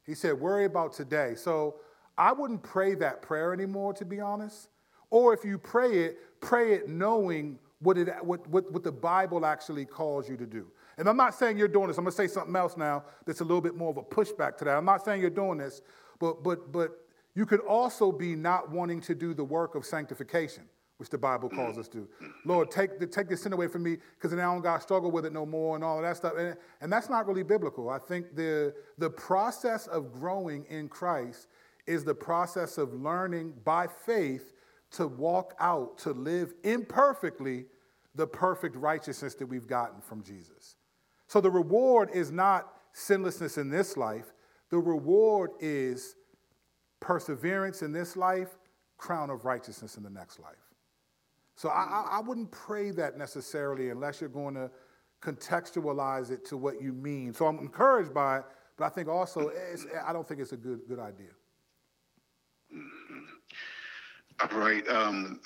[0.05, 1.33] He said, worry about today.
[1.35, 1.75] So
[2.17, 4.69] I wouldn't pray that prayer anymore, to be honest.
[5.09, 9.45] Or if you pray it, pray it knowing what, it, what, what, what the Bible
[9.45, 10.67] actually calls you to do.
[10.97, 11.97] And I'm not saying you're doing this.
[11.97, 14.57] I'm going to say something else now that's a little bit more of a pushback
[14.57, 14.77] to that.
[14.77, 15.81] I'm not saying you're doing this,
[16.19, 16.91] but, but, but
[17.33, 20.63] you could also be not wanting to do the work of sanctification,
[20.97, 22.07] which the Bible calls us to.
[22.45, 24.83] Lord, take, the, take this sin away from me because now I don't got to
[24.83, 26.33] struggle with it no more and all of that stuff.
[26.37, 27.89] And, and that's not really biblical.
[27.89, 31.47] I think the, the process of growing in Christ
[31.87, 34.53] is the process of learning by faith
[34.91, 37.65] to walk out, to live imperfectly
[38.15, 40.77] the perfect righteousness that we've gotten from Jesus.
[41.27, 44.33] So the reward is not sinlessness in this life,
[44.69, 46.15] the reward is
[46.99, 48.57] perseverance in this life,
[48.97, 50.55] crown of righteousness in the next life.
[51.55, 54.69] So I, I wouldn't pray that necessarily unless you're going to
[55.21, 57.33] contextualize it to what you mean.
[57.33, 58.43] So I'm encouraged by it,
[58.77, 59.51] but I think also
[60.05, 61.31] I don't think it's a good good idea.
[64.41, 64.87] All right.
[64.89, 65.39] Um,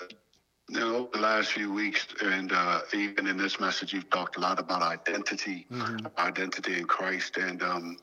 [0.70, 4.40] you know, the last few weeks, and uh, even in this message, you've talked a
[4.40, 6.06] lot about identity, mm-hmm.
[6.16, 7.96] identity in Christ, and um,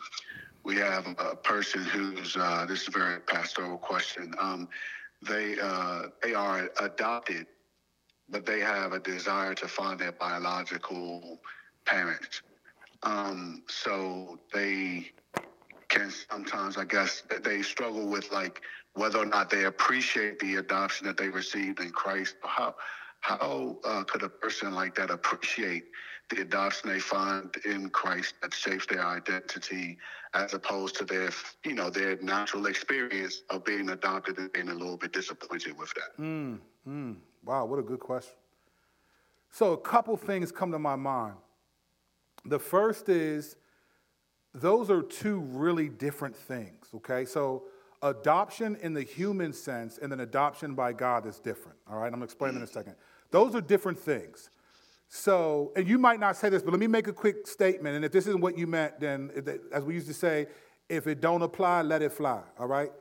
[0.63, 4.33] we have a person who's uh, this is a very pastoral question.
[4.37, 4.67] Um,
[5.21, 7.47] they uh, they are adopted,
[8.27, 11.39] but they have a desire to find their biological
[11.85, 12.41] parents.
[13.03, 15.11] Um, so they
[15.87, 18.61] can sometimes, I guess, they struggle with like
[18.93, 22.35] whether or not they appreciate the adoption that they received in Christ.
[22.43, 22.75] How
[23.21, 25.85] how uh, could a person like that appreciate
[26.29, 29.97] the adoption they find in Christ that shapes their identity,
[30.33, 31.29] as opposed to their
[31.63, 35.93] you know their natural experience of being adopted and being a little bit disappointed with
[35.95, 36.21] that?
[36.21, 37.15] Mm, mm.
[37.43, 38.35] Wow, what a good question.
[39.51, 41.35] So a couple things come to my mind.
[42.45, 43.55] The first is
[44.53, 46.87] those are two really different things.
[46.95, 47.63] Okay, so
[48.01, 51.77] adoption in the human sense and then adoption by God is different.
[51.89, 52.95] All right, I'm gonna explain in a second.
[53.31, 54.49] Those are different things.
[55.09, 57.95] So, and you might not say this, but let me make a quick statement.
[57.95, 59.31] And if this isn't what you meant, then
[59.71, 60.47] as we used to say,
[60.89, 62.41] if it don't apply, let it fly.
[62.59, 62.91] All right.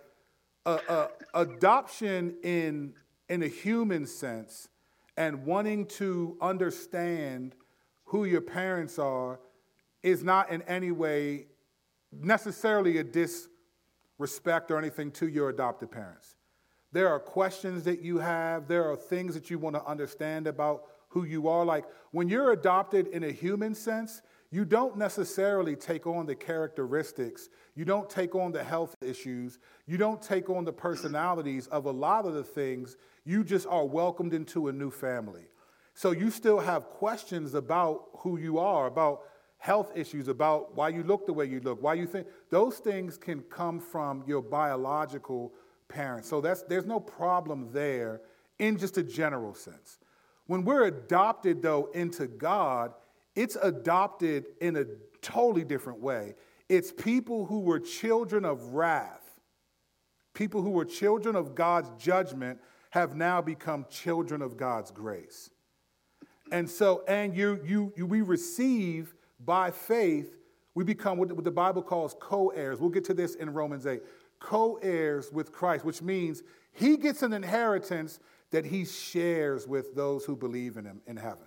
[0.64, 2.94] Uh, uh, adoption in
[3.28, 4.68] in a human sense
[5.16, 7.54] and wanting to understand
[8.04, 9.40] who your parents are
[10.02, 11.46] is not in any way
[12.12, 13.48] necessarily a dis
[14.18, 16.36] respect or anything to your adopted parents.
[16.92, 20.84] There are questions that you have, there are things that you want to understand about
[21.08, 21.64] who you are.
[21.64, 27.48] Like when you're adopted in a human sense, you don't necessarily take on the characteristics,
[27.74, 31.90] you don't take on the health issues, you don't take on the personalities of a
[31.90, 32.96] lot of the things.
[33.24, 35.48] You just are welcomed into a new family.
[35.94, 39.22] So you still have questions about who you are, about
[39.66, 43.18] health issues about why you look the way you look, why you think those things
[43.18, 45.52] can come from your biological
[45.88, 46.28] parents.
[46.28, 48.20] So that's there's no problem there
[48.60, 49.98] in just a general sense.
[50.46, 52.92] When we're adopted though into God,
[53.34, 54.84] it's adopted in a
[55.20, 56.36] totally different way.
[56.68, 59.40] It's people who were children of wrath,
[60.32, 62.60] people who were children of God's judgment
[62.90, 65.50] have now become children of God's grace.
[66.52, 69.15] And so, and you, you, you we receive
[69.46, 70.36] by faith,
[70.74, 72.80] we become what the Bible calls co heirs.
[72.80, 74.02] We'll get to this in Romans 8.
[74.38, 76.42] Co heirs with Christ, which means
[76.72, 78.20] he gets an inheritance
[78.50, 81.46] that he shares with those who believe in him in heaven.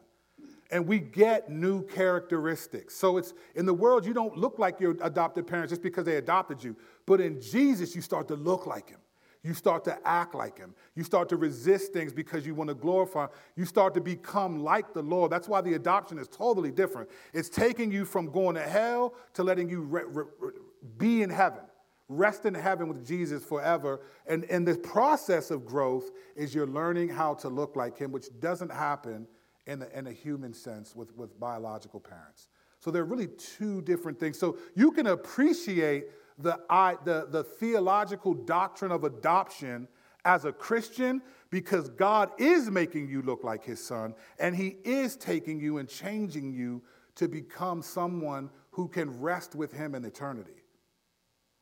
[0.72, 2.96] And we get new characteristics.
[2.96, 6.18] So it's in the world, you don't look like your adopted parents just because they
[6.18, 6.76] adopted you.
[7.06, 9.00] But in Jesus, you start to look like him.
[9.42, 10.76] You start to act like him.
[10.96, 13.28] You start to resist things because you want to glorify.
[13.56, 15.32] You start to become like the Lord.
[15.32, 17.10] That's why the adoption is totally different.
[17.34, 20.52] It's taking you from going to hell to letting you re- re-
[20.98, 21.62] be in heaven,
[22.10, 24.02] rest in heaven with Jesus forever.
[24.28, 28.28] And, and the process of growth is you're learning how to look like him, which
[28.42, 29.26] doesn't happen
[29.68, 32.50] in, the, in a human sense with, with biological parents.
[32.82, 34.38] So they're really two different things.
[34.38, 36.06] So you can appreciate
[36.40, 39.88] the, I, the, the theological doctrine of adoption
[40.26, 45.16] as a Christian because God is making you look like his son and he is
[45.16, 46.82] taking you and changing you
[47.16, 50.64] to become someone who can rest with him in eternity.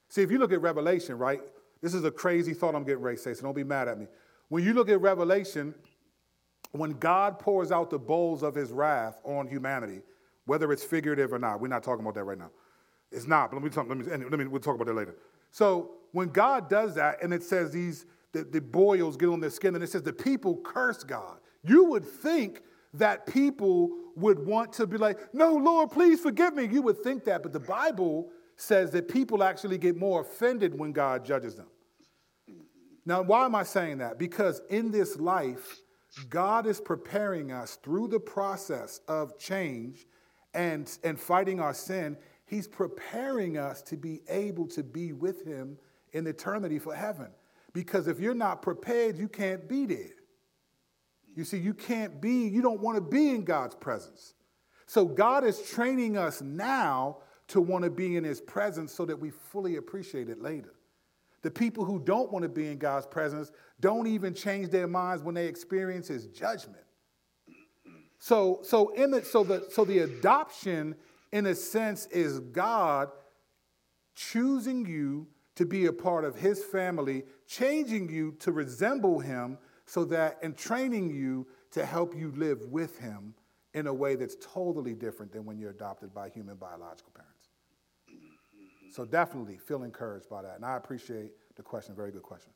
[0.10, 1.41] See, if you look at Revelation, right?
[1.82, 3.98] This is a crazy thought I'm getting ready to say, so don't be mad at
[3.98, 4.08] me.
[4.49, 5.74] When you look at Revelation,
[6.72, 10.02] when God pours out the bowls of his wrath on humanity,
[10.45, 12.52] whether it's figurative or not, we're not talking about that right now.
[13.11, 15.15] It's not, but let me talk, let me, let me, we'll talk about that later.
[15.51, 19.49] So when God does that, and it says these the, the boils get on their
[19.49, 21.38] skin, and it says the people curse God.
[21.63, 22.61] You would think
[22.93, 26.67] that people would want to be like, no, Lord, please forgive me.
[26.67, 30.91] You would think that, but the Bible says that people actually get more offended when
[30.91, 31.67] God judges them.
[33.05, 34.17] Now, why am I saying that?
[34.17, 35.79] Because in this life,
[36.29, 40.07] God is preparing us through the process of change
[40.53, 42.17] and, and fighting our sin.
[42.48, 45.78] He's preparing us to be able to be with Him
[46.14, 47.28] in eternity for heaven.
[47.74, 50.15] Because if you're not prepared, you can't be there.
[51.36, 54.34] You see, you can't be, you don't want to be in God's presence.
[54.88, 57.18] So God is training us now
[57.49, 60.74] to want to be in His presence so that we fully appreciate it later.
[61.44, 65.22] The people who don't want to be in God's presence don't even change their minds
[65.22, 66.84] when they experience His judgment.
[68.19, 70.95] So, so in the, so the so the adoption,
[71.32, 73.10] in a sense, is God
[74.16, 80.04] choosing you to be a part of His family, changing you to resemble Him, so
[80.06, 83.34] that and training you to help you live with Him
[83.74, 87.49] in a way that's totally different than when you're adopted by human biological parents.
[88.91, 90.56] So definitely feel encouraged by that.
[90.56, 91.94] And I appreciate the question.
[91.95, 92.52] Very good question.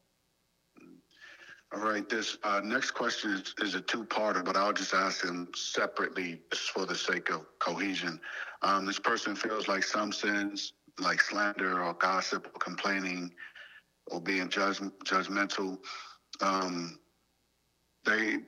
[1.74, 5.48] All right, this uh, next question is, is a two-parter, but I'll just ask them
[5.56, 8.20] separately just for the sake of cohesion.
[8.62, 13.32] Um, this person feels like some sins, like slander or gossip or complaining
[14.08, 15.78] or being judge, judgmental,
[16.42, 17.00] um,
[18.06, 18.40] they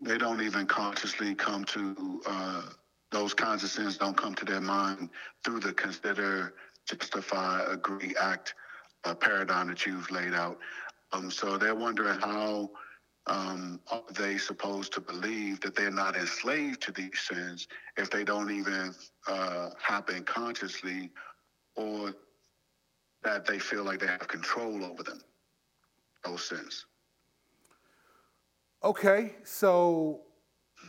[0.00, 2.62] they don't even consciously come to uh,
[3.10, 5.08] those kinds of sins don't come to their mind
[5.44, 6.54] through the consider,
[6.86, 8.54] justify, agree, act
[9.04, 10.58] uh, paradigm that you've laid out.
[11.14, 12.70] Um, so they're wondering how
[13.26, 18.24] um, are they supposed to believe that they're not enslaved to these sins if they
[18.24, 18.94] don't even
[19.28, 21.10] uh, happen consciously
[21.76, 22.14] or
[23.22, 25.20] that they feel like they have control over them,
[26.24, 26.86] those sins?
[28.82, 30.22] Okay, so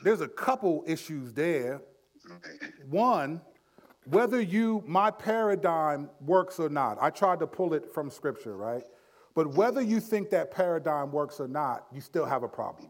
[0.03, 1.81] there's a couple issues there.
[2.89, 3.41] One,
[4.06, 8.84] whether you, my paradigm works or not, I tried to pull it from scripture, right?
[9.36, 12.90] But whether you think that paradigm works or not, you still have a problem.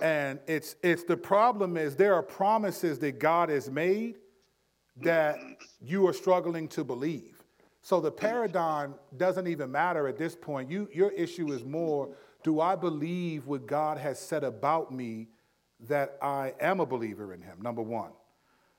[0.00, 4.16] And it's, it's the problem is there are promises that God has made
[5.02, 5.36] that
[5.82, 7.42] you are struggling to believe.
[7.82, 10.70] So the paradigm doesn't even matter at this point.
[10.70, 15.28] You, your issue is more do I believe what God has said about me
[15.88, 17.60] that I am a believer in Him?
[17.60, 18.10] Number one.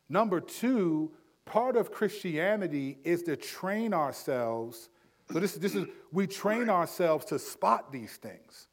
[0.07, 1.11] Number two,
[1.45, 4.89] part of Christianity is to train ourselves.
[5.31, 8.67] So this, this is we train ourselves to spot these things.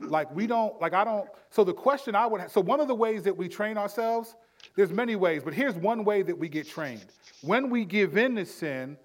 [0.00, 1.28] Like we don't, like I don't.
[1.50, 4.34] So the question I would have, so one of the ways that we train ourselves,
[4.76, 7.06] there's many ways, but here's one way that we get trained.
[7.42, 8.96] When we give in to sin,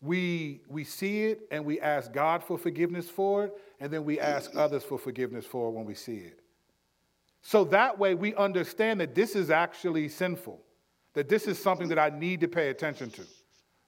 [0.00, 4.20] we we see it and we ask God for forgiveness for it, and then we
[4.20, 6.40] ask others for forgiveness for it when we see it.
[7.42, 10.60] So that way we understand that this is actually sinful
[11.14, 13.22] that this is something that I need to pay attention to.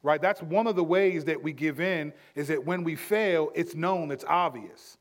[0.07, 0.23] Right?
[0.23, 3.75] That's one of the ways that we give in is that when we fail, it's
[3.75, 4.99] known, it's obvious.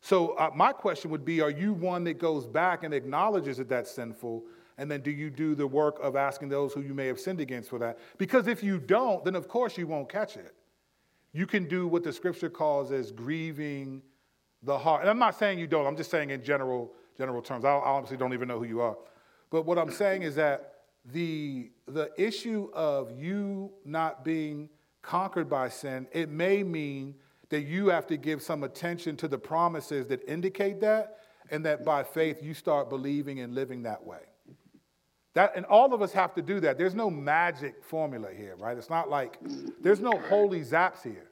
[0.00, 3.68] So uh, my question would be are you one that goes back and acknowledges that
[3.68, 4.42] that's sinful
[4.78, 7.40] and then do you do the work of asking those who you may have sinned
[7.40, 8.00] against for that?
[8.18, 10.56] Because if you don't, then of course you won't catch it.
[11.32, 14.02] You can do what the scripture calls as grieving
[14.64, 15.02] the heart.
[15.02, 17.64] And I'm not saying you don't, I'm just saying in general, general terms.
[17.64, 18.96] I honestly don't even know who you are.
[19.50, 20.75] But what I'm saying is that
[21.12, 24.68] the, the issue of you not being
[25.02, 27.14] conquered by sin, it may mean
[27.48, 31.18] that you have to give some attention to the promises that indicate that,
[31.50, 34.18] and that by faith you start believing and living that way.
[35.34, 36.78] That, and all of us have to do that.
[36.78, 38.76] There's no magic formula here, right?
[38.76, 39.38] It's not like
[39.80, 41.30] there's no holy zaps here.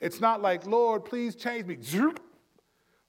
[0.00, 1.78] It's not like, Lord, please change me.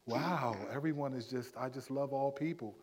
[0.05, 2.75] Wow, everyone is just, I just love all people.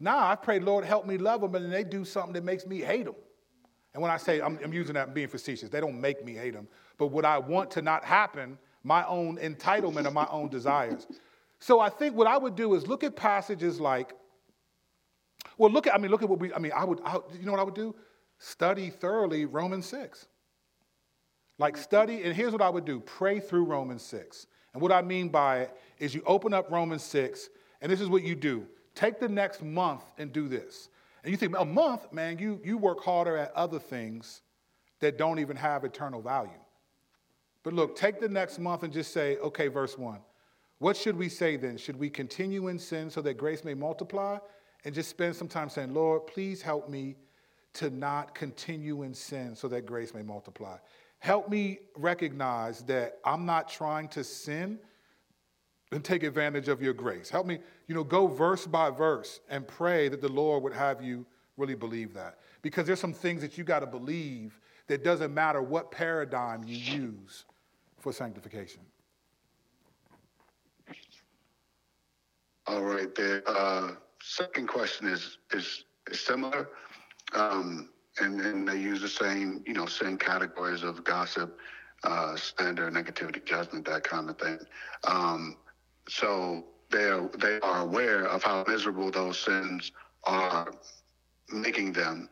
[0.00, 2.80] Now I pray, Lord, help me love them, and they do something that makes me
[2.80, 3.16] hate them.
[3.94, 6.54] And when I say I'm, I'm using that being facetious, they don't make me hate
[6.54, 6.68] them.
[6.98, 11.06] But what I want to not happen, my own entitlement or my own desires.
[11.58, 14.14] So I think what I would do is look at passages like,
[15.56, 17.44] well, look at, I mean, look at what we, I mean, I would, I, you
[17.44, 17.94] know what I would do?
[18.38, 20.26] Study thoroughly Romans 6.
[21.58, 24.46] Like study, and here's what I would do pray through Romans 6.
[24.72, 27.48] And what I mean by it is you open up Romans 6,
[27.80, 28.66] and this is what you do
[28.98, 30.88] Take the next month and do this.
[31.22, 34.42] And you think, a month, man, you, you work harder at other things
[34.98, 36.50] that don't even have eternal value.
[37.62, 40.18] But look, take the next month and just say, okay, verse one.
[40.80, 41.76] What should we say then?
[41.76, 44.38] Should we continue in sin so that grace may multiply?
[44.84, 47.14] And just spend some time saying, Lord, please help me
[47.74, 50.76] to not continue in sin so that grace may multiply.
[51.20, 54.80] help me recognize that I'm not trying to sin
[55.92, 57.30] and take advantage of your grace.
[57.30, 61.02] Help me, you know, go verse by verse and pray that the Lord would have
[61.02, 61.24] you
[61.56, 62.38] really believe that.
[62.62, 66.76] Because there's some things that you got to believe that doesn't matter what paradigm you
[66.76, 67.44] use
[67.98, 68.80] for sanctification.
[72.66, 73.14] All right.
[73.14, 76.68] The uh, second question is is, is similar,
[77.34, 77.88] um,
[78.20, 81.58] and and they use the same you know same categories of gossip,
[82.04, 84.58] uh, slander, negativity, judgment, that kind of thing.
[85.04, 85.56] Um,
[86.08, 89.92] so they are they are aware of how miserable those sins
[90.24, 90.72] are
[91.50, 92.28] making them,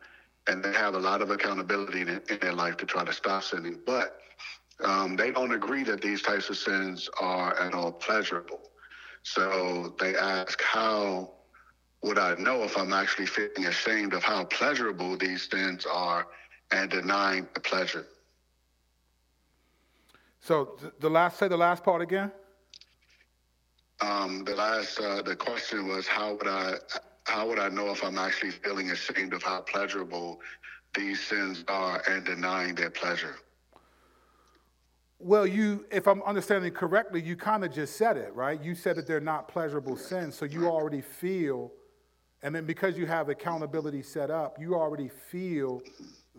[0.47, 3.43] and they have a lot of accountability in, in their life to try to stop
[3.43, 3.79] sinning.
[3.85, 4.19] But
[4.83, 8.59] um, they don't agree that these types of sins are at all pleasurable.
[9.23, 11.31] So they ask, how
[12.03, 16.27] would I know if I'm actually feeling ashamed of how pleasurable these sins are
[16.71, 18.05] and denying the pleasure?
[20.39, 22.31] So the last say the last part again.
[23.99, 26.75] Um, the last uh, the question was how would I
[27.25, 30.39] how would I know if I'm actually feeling ashamed of how pleasurable
[30.95, 33.35] these sins are and denying their pleasure?
[35.19, 38.61] Well, you, if I'm understanding correctly, you kind of just said it, right?
[38.61, 41.71] You said that they're not pleasurable sins, so you already feel,
[42.43, 45.81] and then because you have accountability set up, you already feel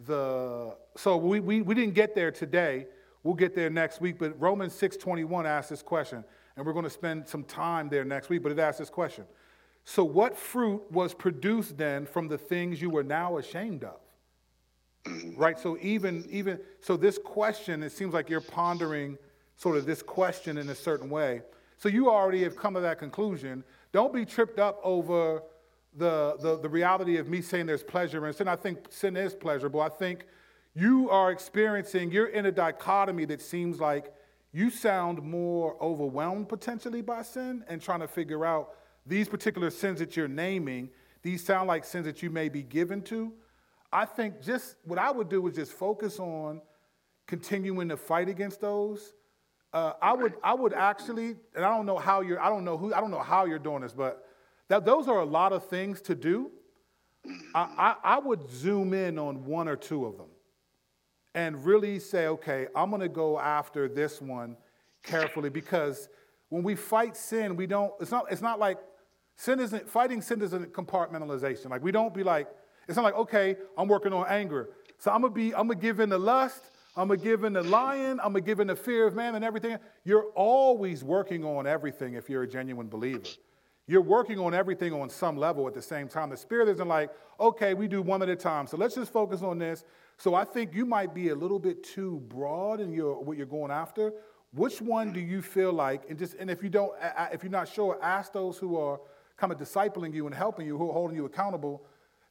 [0.06, 0.76] the.
[0.96, 2.86] So we, we, we didn't get there today.
[3.24, 4.16] We'll get there next week.
[4.16, 6.24] But Romans 6:21 asks this question,
[6.58, 8.42] and we're going to spend some time there next week.
[8.42, 9.24] But it asks this question:
[9.84, 14.00] So what fruit was produced then from the things you were now ashamed of?
[15.36, 15.58] Right?
[15.58, 19.16] So even even so this question, it seems like you're pondering
[19.56, 21.42] sort of this question in a certain way.
[21.78, 23.62] So you already have come to that conclusion.
[23.92, 25.42] Don't be tripped up over
[25.96, 28.48] the, the, the reality of me saying there's pleasure in sin.
[28.48, 29.80] I think sin is pleasurable.
[29.80, 30.26] I think
[30.74, 34.12] you are experiencing, you're in a dichotomy that seems like
[34.52, 38.70] you sound more overwhelmed potentially by sin and trying to figure out
[39.06, 40.90] these particular sins that you're naming,
[41.22, 43.32] these sound like sins that you may be given to.
[43.92, 46.60] I think just what I would do is just focus on
[47.26, 49.14] continuing to fight against those.
[49.72, 52.78] Uh, I would I would actually, and I don't know how you're I don't know
[52.78, 54.24] who I don't know how you're doing this, but
[54.68, 56.50] that those are a lot of things to do.
[57.54, 60.28] I, I, I would zoom in on one or two of them
[61.34, 64.56] and really say, okay, I'm going to go after this one
[65.02, 66.08] carefully because
[66.48, 67.92] when we fight sin, we don't.
[68.00, 68.26] It's not.
[68.30, 68.78] It's not like
[69.36, 70.22] sin isn't fighting.
[70.22, 71.70] Sin isn't compartmentalization.
[71.70, 72.48] Like we don't be like.
[72.88, 75.54] It's not like okay, I'm working on anger, so I'm gonna be.
[75.54, 76.70] I'm gonna give in the lust.
[76.96, 78.18] I'm gonna give in the lying.
[78.20, 79.76] I'm gonna give in the fear of man and everything.
[80.04, 83.28] You're always working on everything if you're a genuine believer.
[83.86, 86.28] You're working on everything on some level at the same time.
[86.28, 87.10] The Spirit isn't like,
[87.40, 88.66] okay, we do one at a time.
[88.66, 89.84] So let's just focus on this.
[90.18, 93.46] So I think you might be a little bit too broad in your what you're
[93.46, 94.12] going after.
[94.52, 96.10] Which one do you feel like?
[96.10, 96.92] And just and if you don't,
[97.32, 99.00] if you're not sure, ask those who are
[99.36, 101.84] kind of discipling you and helping you, who are holding you accountable.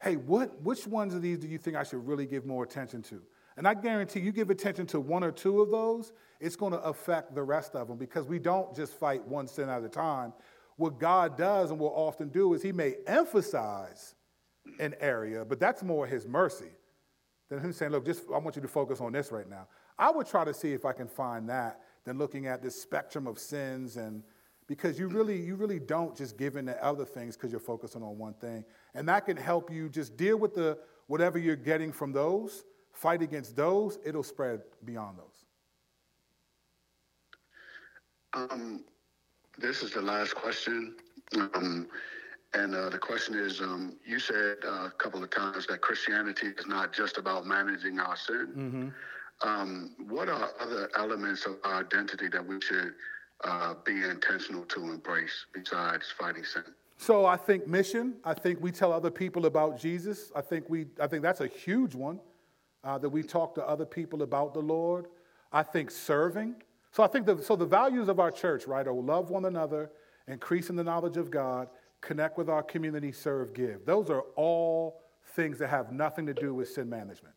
[0.03, 3.01] Hey, what which ones of these do you think I should really give more attention
[3.03, 3.21] to?
[3.55, 6.11] And I guarantee you give attention to one or two of those,
[6.41, 9.69] it's going to affect the rest of them because we don't just fight one sin
[9.69, 10.33] at a time.
[10.75, 14.13] What God does and will often do is He may emphasize
[14.79, 16.71] an area, but that's more His mercy
[17.49, 19.67] than Him saying, Look, just I want you to focus on this right now.
[19.97, 23.27] I would try to see if I can find that than looking at this spectrum
[23.27, 24.23] of sins and
[24.67, 28.03] because you really you really don't just give in to other things because you're focusing
[28.03, 28.63] on one thing
[28.95, 33.21] and that can help you just deal with the whatever you're getting from those fight
[33.21, 35.47] against those it'll spread beyond those
[38.37, 38.83] Um,
[39.57, 40.95] this is the last question.
[41.33, 41.87] Um,
[42.53, 46.47] and uh, the question is um, you said uh, a couple of times that Christianity
[46.47, 48.93] is not just about managing our sin.
[49.43, 52.93] Um, what are other elements of our identity that we should
[53.43, 56.63] uh, be intentional to embrace besides fighting sin?
[56.97, 60.87] so i think mission i think we tell other people about jesus i think we
[60.99, 62.19] i think that's a huge one
[62.83, 65.05] uh, that we talk to other people about the lord
[65.53, 66.55] i think serving
[66.91, 69.91] so i think the, so the values of our church right are love one another
[70.27, 71.69] increase in the knowledge of god
[72.01, 75.01] connect with our community serve give those are all
[75.35, 77.33] things that have nothing to do with sin management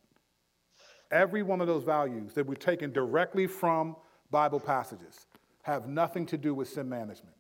[1.11, 3.97] Every one of those values that we've taken directly from
[4.31, 5.27] Bible passages
[5.63, 7.35] have nothing to do with sin management.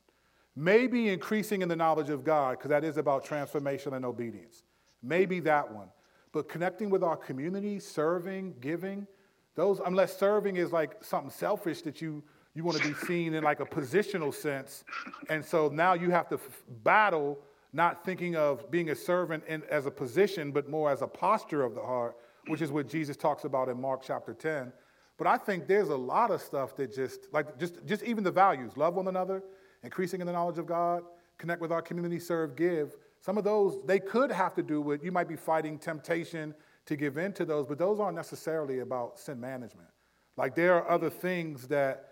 [0.56, 4.64] Maybe increasing in the knowledge of God, because that is about transformation and obedience.
[5.02, 5.88] Maybe that one.
[6.32, 9.06] But connecting with our community, serving, giving,
[9.54, 12.22] those, unless serving is like something selfish that you,
[12.60, 14.84] you want to be seen in like a positional sense.
[15.28, 17.38] And so now you have to f- battle
[17.72, 21.62] not thinking of being a servant in, as a position, but more as a posture
[21.62, 22.16] of the heart
[22.46, 24.72] which is what Jesus talks about in Mark chapter 10.
[25.18, 28.30] But I think there's a lot of stuff that just, like, just, just even the
[28.30, 29.42] values love one another,
[29.82, 31.02] increasing in the knowledge of God,
[31.38, 32.96] connect with our community, serve, give.
[33.20, 36.54] Some of those, they could have to do with, you might be fighting temptation
[36.86, 39.88] to give in to those, but those aren't necessarily about sin management.
[40.36, 42.09] Like, there are other things that,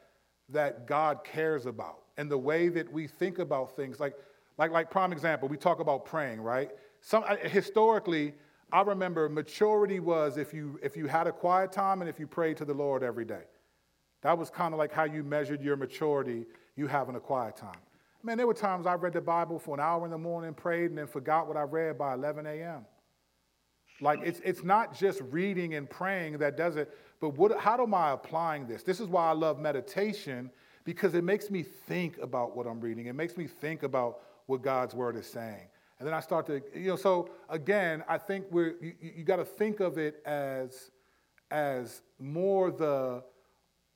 [0.49, 4.01] that God cares about and the way that we think about things.
[4.01, 4.15] Like,
[4.57, 6.70] like, like prime example, we talk about praying, right?
[7.01, 8.35] Some, historically,
[8.73, 12.27] I remember maturity was if you, if you had a quiet time and if you
[12.27, 13.45] prayed to the Lord every day.
[14.23, 16.45] That was kind of like how you measured your maturity,
[16.77, 17.79] you having a quiet time.
[18.23, 20.87] Man, there were times I read the Bible for an hour in the morning, prayed,
[20.87, 22.85] and then forgot what I read by 11 a.m.
[24.01, 27.95] Like, it's, it's not just reading and praying that does it, but what, how am
[27.95, 28.83] I applying this?
[28.83, 30.51] This is why I love meditation
[30.85, 33.07] because it makes me think about what I'm reading.
[33.07, 35.69] It makes me think about what God's word is saying.
[35.99, 39.37] And then I start to, you know, so again, I think we're, you, you got
[39.37, 40.91] to think of it as,
[41.51, 43.23] as more the,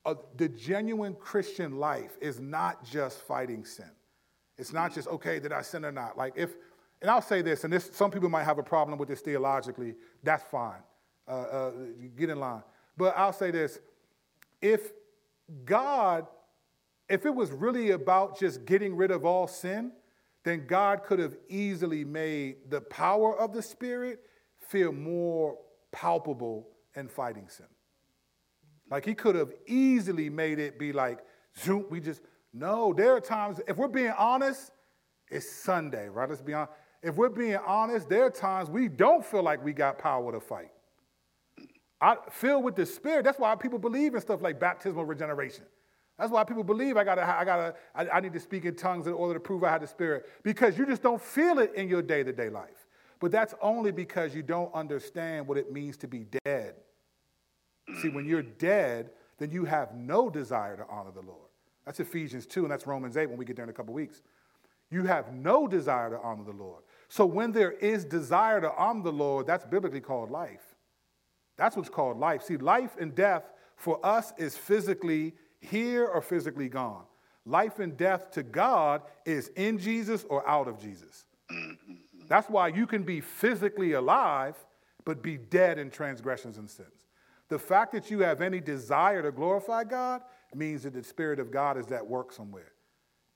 [0.05, 3.89] uh, the genuine Christian life is not just fighting sin.
[4.57, 6.17] It's not just, okay, did I sin or not?
[6.17, 6.55] Like if,
[7.03, 9.95] and I'll say this, and this, some people might have a problem with this theologically,
[10.23, 10.79] that's fine.
[11.27, 11.71] Uh, uh,
[12.15, 12.63] get in line.
[12.95, 13.79] But I'll say this
[14.61, 14.93] if
[15.65, 16.25] God,
[17.09, 19.91] if it was really about just getting rid of all sin,
[20.45, 24.21] then God could have easily made the power of the Spirit
[24.59, 25.57] feel more
[25.91, 27.67] palpable in fighting sin.
[28.89, 31.19] Like he could have easily made it be like,
[31.57, 32.21] zoom, we just,
[32.53, 34.71] no, there are times, if we're being honest,
[35.29, 36.29] it's Sunday, right?
[36.29, 36.73] Let's be honest.
[37.03, 40.39] If we're being honest, there are times we don't feel like we got power to
[40.39, 40.71] fight.
[41.99, 43.23] I filled with the Spirit.
[43.25, 45.65] That's why people believe in stuff like baptismal regeneration.
[46.17, 49.07] That's why people believe I gotta, I gotta, I, I need to speak in tongues
[49.07, 51.89] in order to prove I have the Spirit because you just don't feel it in
[51.89, 52.87] your day-to-day life.
[53.19, 56.75] But that's only because you don't understand what it means to be dead.
[58.01, 61.49] See, when you're dead, then you have no desire to honor the Lord.
[61.85, 64.21] That's Ephesians 2, and that's Romans 8 when we get there in a couple weeks.
[64.89, 66.83] You have no desire to honor the Lord.
[67.13, 70.63] So when there is desire to honor the Lord, that's biblically called life.
[71.57, 72.41] That's what's called life.
[72.41, 73.43] See, life and death
[73.75, 77.03] for us is physically here or physically gone.
[77.45, 81.25] Life and death to God is in Jesus or out of Jesus.
[81.51, 81.93] Mm-hmm.
[82.27, 84.55] That's why you can be physically alive,
[85.05, 87.11] but be dead in transgressions and sins.
[87.47, 90.23] The fact that you have any desire to glorify God
[90.55, 92.71] means that the Spirit of God is at work somewhere.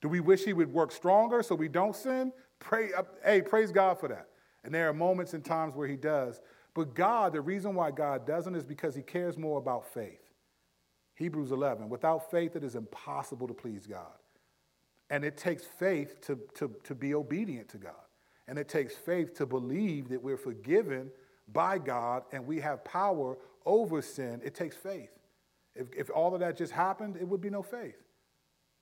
[0.00, 2.32] Do we wish He would work stronger so we don't sin?
[2.60, 2.90] Pray,
[3.24, 4.28] hey, praise God for that.
[4.64, 6.40] And there are moments and times where He does.
[6.74, 10.20] But God, the reason why God doesn't is because He cares more about faith.
[11.14, 11.88] Hebrews 11.
[11.88, 14.12] Without faith, it is impossible to please God.
[15.10, 17.94] And it takes faith to, to, to be obedient to God.
[18.46, 21.10] And it takes faith to believe that we're forgiven
[21.52, 24.40] by God and we have power over sin.
[24.44, 25.10] It takes faith.
[25.74, 27.96] If, if all of that just happened, it would be no faith.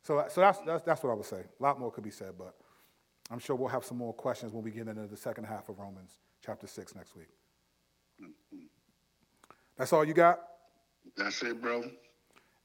[0.02, 1.44] So, so that's, that's, that's what I would say.
[1.58, 2.54] A lot more could be said, but
[3.30, 5.78] I'm sure we'll have some more questions when we get into the second half of
[5.78, 7.28] Romans chapter 6 next week.
[9.76, 10.40] That's all you got?
[11.16, 11.84] That's it, bro.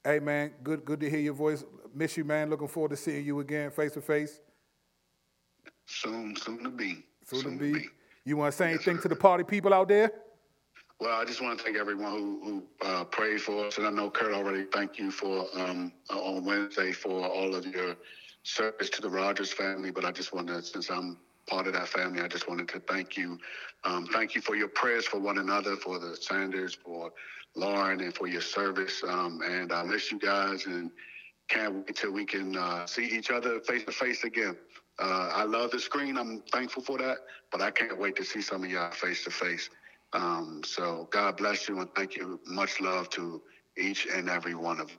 [0.04, 1.64] Hey man, good good to hear your voice.
[1.94, 2.50] Miss you, man.
[2.50, 4.40] Looking forward to seeing you again face to face.
[5.86, 7.04] Soon, soon to be.
[7.24, 7.88] Soon, to, be.
[8.24, 10.10] You want to say anything to the party people out there?
[10.98, 13.90] Well, I just want to thank everyone who, who uh, prayed for us, and I
[13.90, 17.96] know Kurt already thanked you for um, on Wednesday for all of your
[18.44, 19.90] service to the Rogers family.
[19.90, 23.16] But I just wanted, since I'm part of that family, I just wanted to thank
[23.16, 23.38] you.
[23.84, 27.12] Um, thank you for your prayers for one another, for the Sanders, for
[27.56, 29.02] Lauren, and for your service.
[29.06, 30.90] Um, and I miss you guys and
[31.48, 34.56] can't wait till we can uh, see each other face to face again.
[34.98, 36.16] Uh, I love the screen.
[36.16, 37.18] I'm thankful for that,
[37.50, 39.68] but I can't wait to see some of y'all face to face.
[40.12, 42.38] Um, so God bless you and thank you.
[42.46, 43.42] Much love to
[43.76, 44.98] each and every one of you.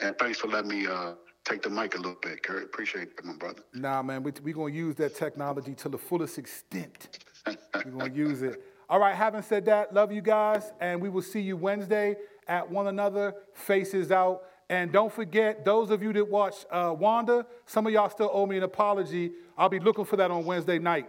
[0.00, 1.12] And thanks for letting me uh,
[1.46, 2.64] take the mic a little bit, Kurt.
[2.64, 3.62] Appreciate it, my brother.
[3.72, 7.24] Nah, man, we're we going to use that technology to the fullest extent.
[7.46, 8.62] we're going to use it.
[8.88, 12.16] All right, having said that, love you guys, and we will see you Wednesday
[12.46, 14.42] at one another, faces out.
[14.68, 18.46] And don't forget, those of you that watch uh, Wanda, some of y'all still owe
[18.46, 19.32] me an apology.
[19.56, 21.06] I'll be looking for that on Wednesday night.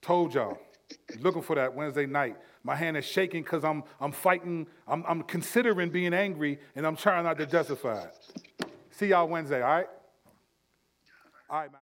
[0.00, 0.58] Told y'all.
[1.20, 2.36] looking for that Wednesday night.
[2.62, 6.96] My hand is shaking because I'm, I'm fighting, I'm, I'm considering being angry, and I'm
[6.96, 8.16] trying not to justify it.
[9.00, 9.86] See y'all Wednesday, all right?
[11.48, 11.79] All right, man.